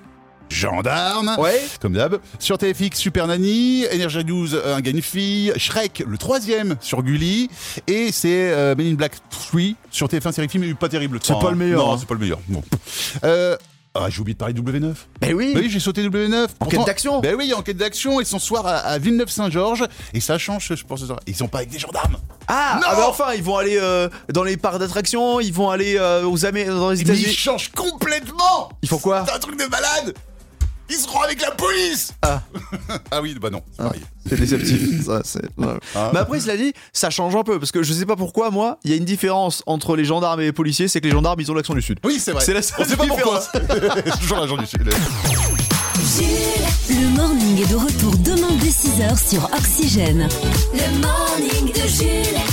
gendarmes. 0.49 1.35
Ouais. 1.39 1.61
Comme 1.81 1.93
d'hab. 1.93 2.19
Sur 2.39 2.57
TFX, 2.57 2.97
Super 2.97 3.27
Nanny, 3.27 3.85
Energy 3.93 4.25
News, 4.25 4.55
un 4.55 4.81
gars, 4.81 4.91
une 4.91 5.01
fille, 5.01 5.53
Shrek, 5.57 6.03
le 6.07 6.17
troisième 6.17 6.75
sur 6.81 7.03
Gulli, 7.03 7.49
et 7.87 8.11
c'est 8.11 8.51
euh, 8.51 8.75
Men 8.75 8.87
in 8.87 8.93
Black 8.93 9.13
3 9.29 9.61
sur 9.91 10.07
TF1 10.07 10.31
série 10.31 10.49
film, 10.49 10.65
mais 10.65 10.73
pas 10.73 10.89
terrible. 10.89 11.19
C'est 11.21 11.33
pas 11.33 11.47
hein. 11.47 11.51
le 11.51 11.57
meilleur, 11.57 11.85
Non, 11.85 11.93
hein. 11.93 11.97
c'est 11.99 12.07
pas 12.07 12.15
le 12.15 12.19
meilleur. 12.19 12.39
Bon. 12.47 12.63
Euh, 13.23 13.57
ah, 13.99 14.09
j'ai 14.09 14.21
oublié 14.21 14.35
de 14.35 14.37
parler 14.37 14.53
de 14.53 14.61
W9. 14.61 14.93
Ben 15.21 15.33
oui. 15.33 15.53
Bah 15.55 15.59
oui, 15.63 15.69
j'ai 15.71 15.79
sauté 15.79 16.07
W9. 16.07 16.47
Enquête 16.59 16.85
d'action. 16.85 17.19
Ben 17.19 17.35
oui, 17.35 17.51
enquête 17.53 17.77
d'action. 17.77 18.21
Ils 18.21 18.27
sont 18.27 18.37
soir 18.37 18.67
à, 18.67 18.77
à 18.77 18.97
Villeneuve-Saint-Georges. 18.99 19.85
Et 20.13 20.19
ça 20.19 20.37
change, 20.37 20.71
je 20.75 20.83
pense. 20.83 20.99
ce 20.99 21.07
soir. 21.07 21.19
Ils 21.25 21.35
sont 21.35 21.47
pas 21.47 21.59
avec 21.59 21.71
des 21.71 21.79
gendarmes. 21.79 22.17
Ah, 22.47 22.79
Non 22.81 22.87
ah 22.89 22.95
bah 22.95 23.05
enfin, 23.09 23.33
ils 23.35 23.43
vont 23.43 23.57
aller 23.57 23.77
euh, 23.81 24.07
dans 24.29 24.43
les 24.43 24.55
parcs 24.55 24.79
d'attractions, 24.79 25.41
ils 25.41 25.51
vont 25.51 25.69
aller 25.69 25.97
euh, 25.97 26.25
aux 26.25 26.45
Amé 26.45 26.63
dans 26.65 26.91
les 26.91 27.03
Mais 27.03 27.17
ils 27.17 27.35
changent 27.35 27.71
complètement. 27.71 28.69
Ils 28.81 28.87
font 28.87 28.99
quoi 28.99 29.25
C'est 29.27 29.33
un 29.33 29.39
truc 29.39 29.59
de 29.59 29.65
malade. 29.65 30.13
Ils 30.89 30.95
seront 30.95 31.21
avec 31.21 31.41
la 31.41 31.51
police. 31.51 32.13
Ah. 32.21 32.41
ah 33.11 33.21
oui, 33.21 33.35
bah 33.41 33.49
non, 33.49 33.61
c'est 33.71 33.83
pareil. 33.83 34.01
C'est 34.27 34.39
déceptif. 34.39 35.03
ça. 35.05 35.21
Ah. 35.95 36.11
Mais 36.13 36.19
après, 36.19 36.39
cela 36.39 36.55
dit, 36.57 36.73
ça 36.93 37.09
change 37.09 37.35
un 37.35 37.43
peu 37.43 37.59
parce 37.59 37.71
que 37.71 37.83
je 37.83 37.91
sais 37.93 38.05
pas 38.05 38.15
pourquoi, 38.15 38.51
moi, 38.51 38.77
il 38.83 38.91
y 38.91 38.93
a 38.93 38.97
une 38.97 39.05
différence 39.05 39.63
entre 39.65 39.95
les 39.95 40.05
gendarmes 40.05 40.39
et 40.41 40.45
les 40.45 40.51
policiers, 40.53 40.87
c'est 40.87 41.01
que 41.01 41.05
les 41.05 41.11
gendarmes, 41.11 41.39
ils 41.39 41.51
ont 41.51 41.55
l'accent 41.55 41.73
du 41.73 41.81
sud. 41.81 41.99
Oui, 42.03 42.19
c'est 42.19 42.31
vrai. 42.31 42.43
C'est 42.43 42.53
la 42.53 42.61
seule 42.61 42.77
On 42.79 42.85
sait 42.85 42.95
pas 42.97 43.05
pourquoi. 43.07 43.39
différence. 43.39 43.49
C'est 44.05 44.19
toujours 44.19 44.39
l'agent 44.39 44.57
du 44.57 44.65
Sud. 44.65 44.89
le 46.89 47.07
morning 47.15 47.61
est 47.61 47.69
de 47.69 47.75
retour 47.75 48.15
demain 48.17 48.51
dès 48.61 48.69
6h 48.69 49.29
sur 49.29 49.43
Oxygène. 49.57 50.27
Le 50.73 51.01
morning 51.01 51.73
de 51.73 51.87
Jules. 51.87 52.46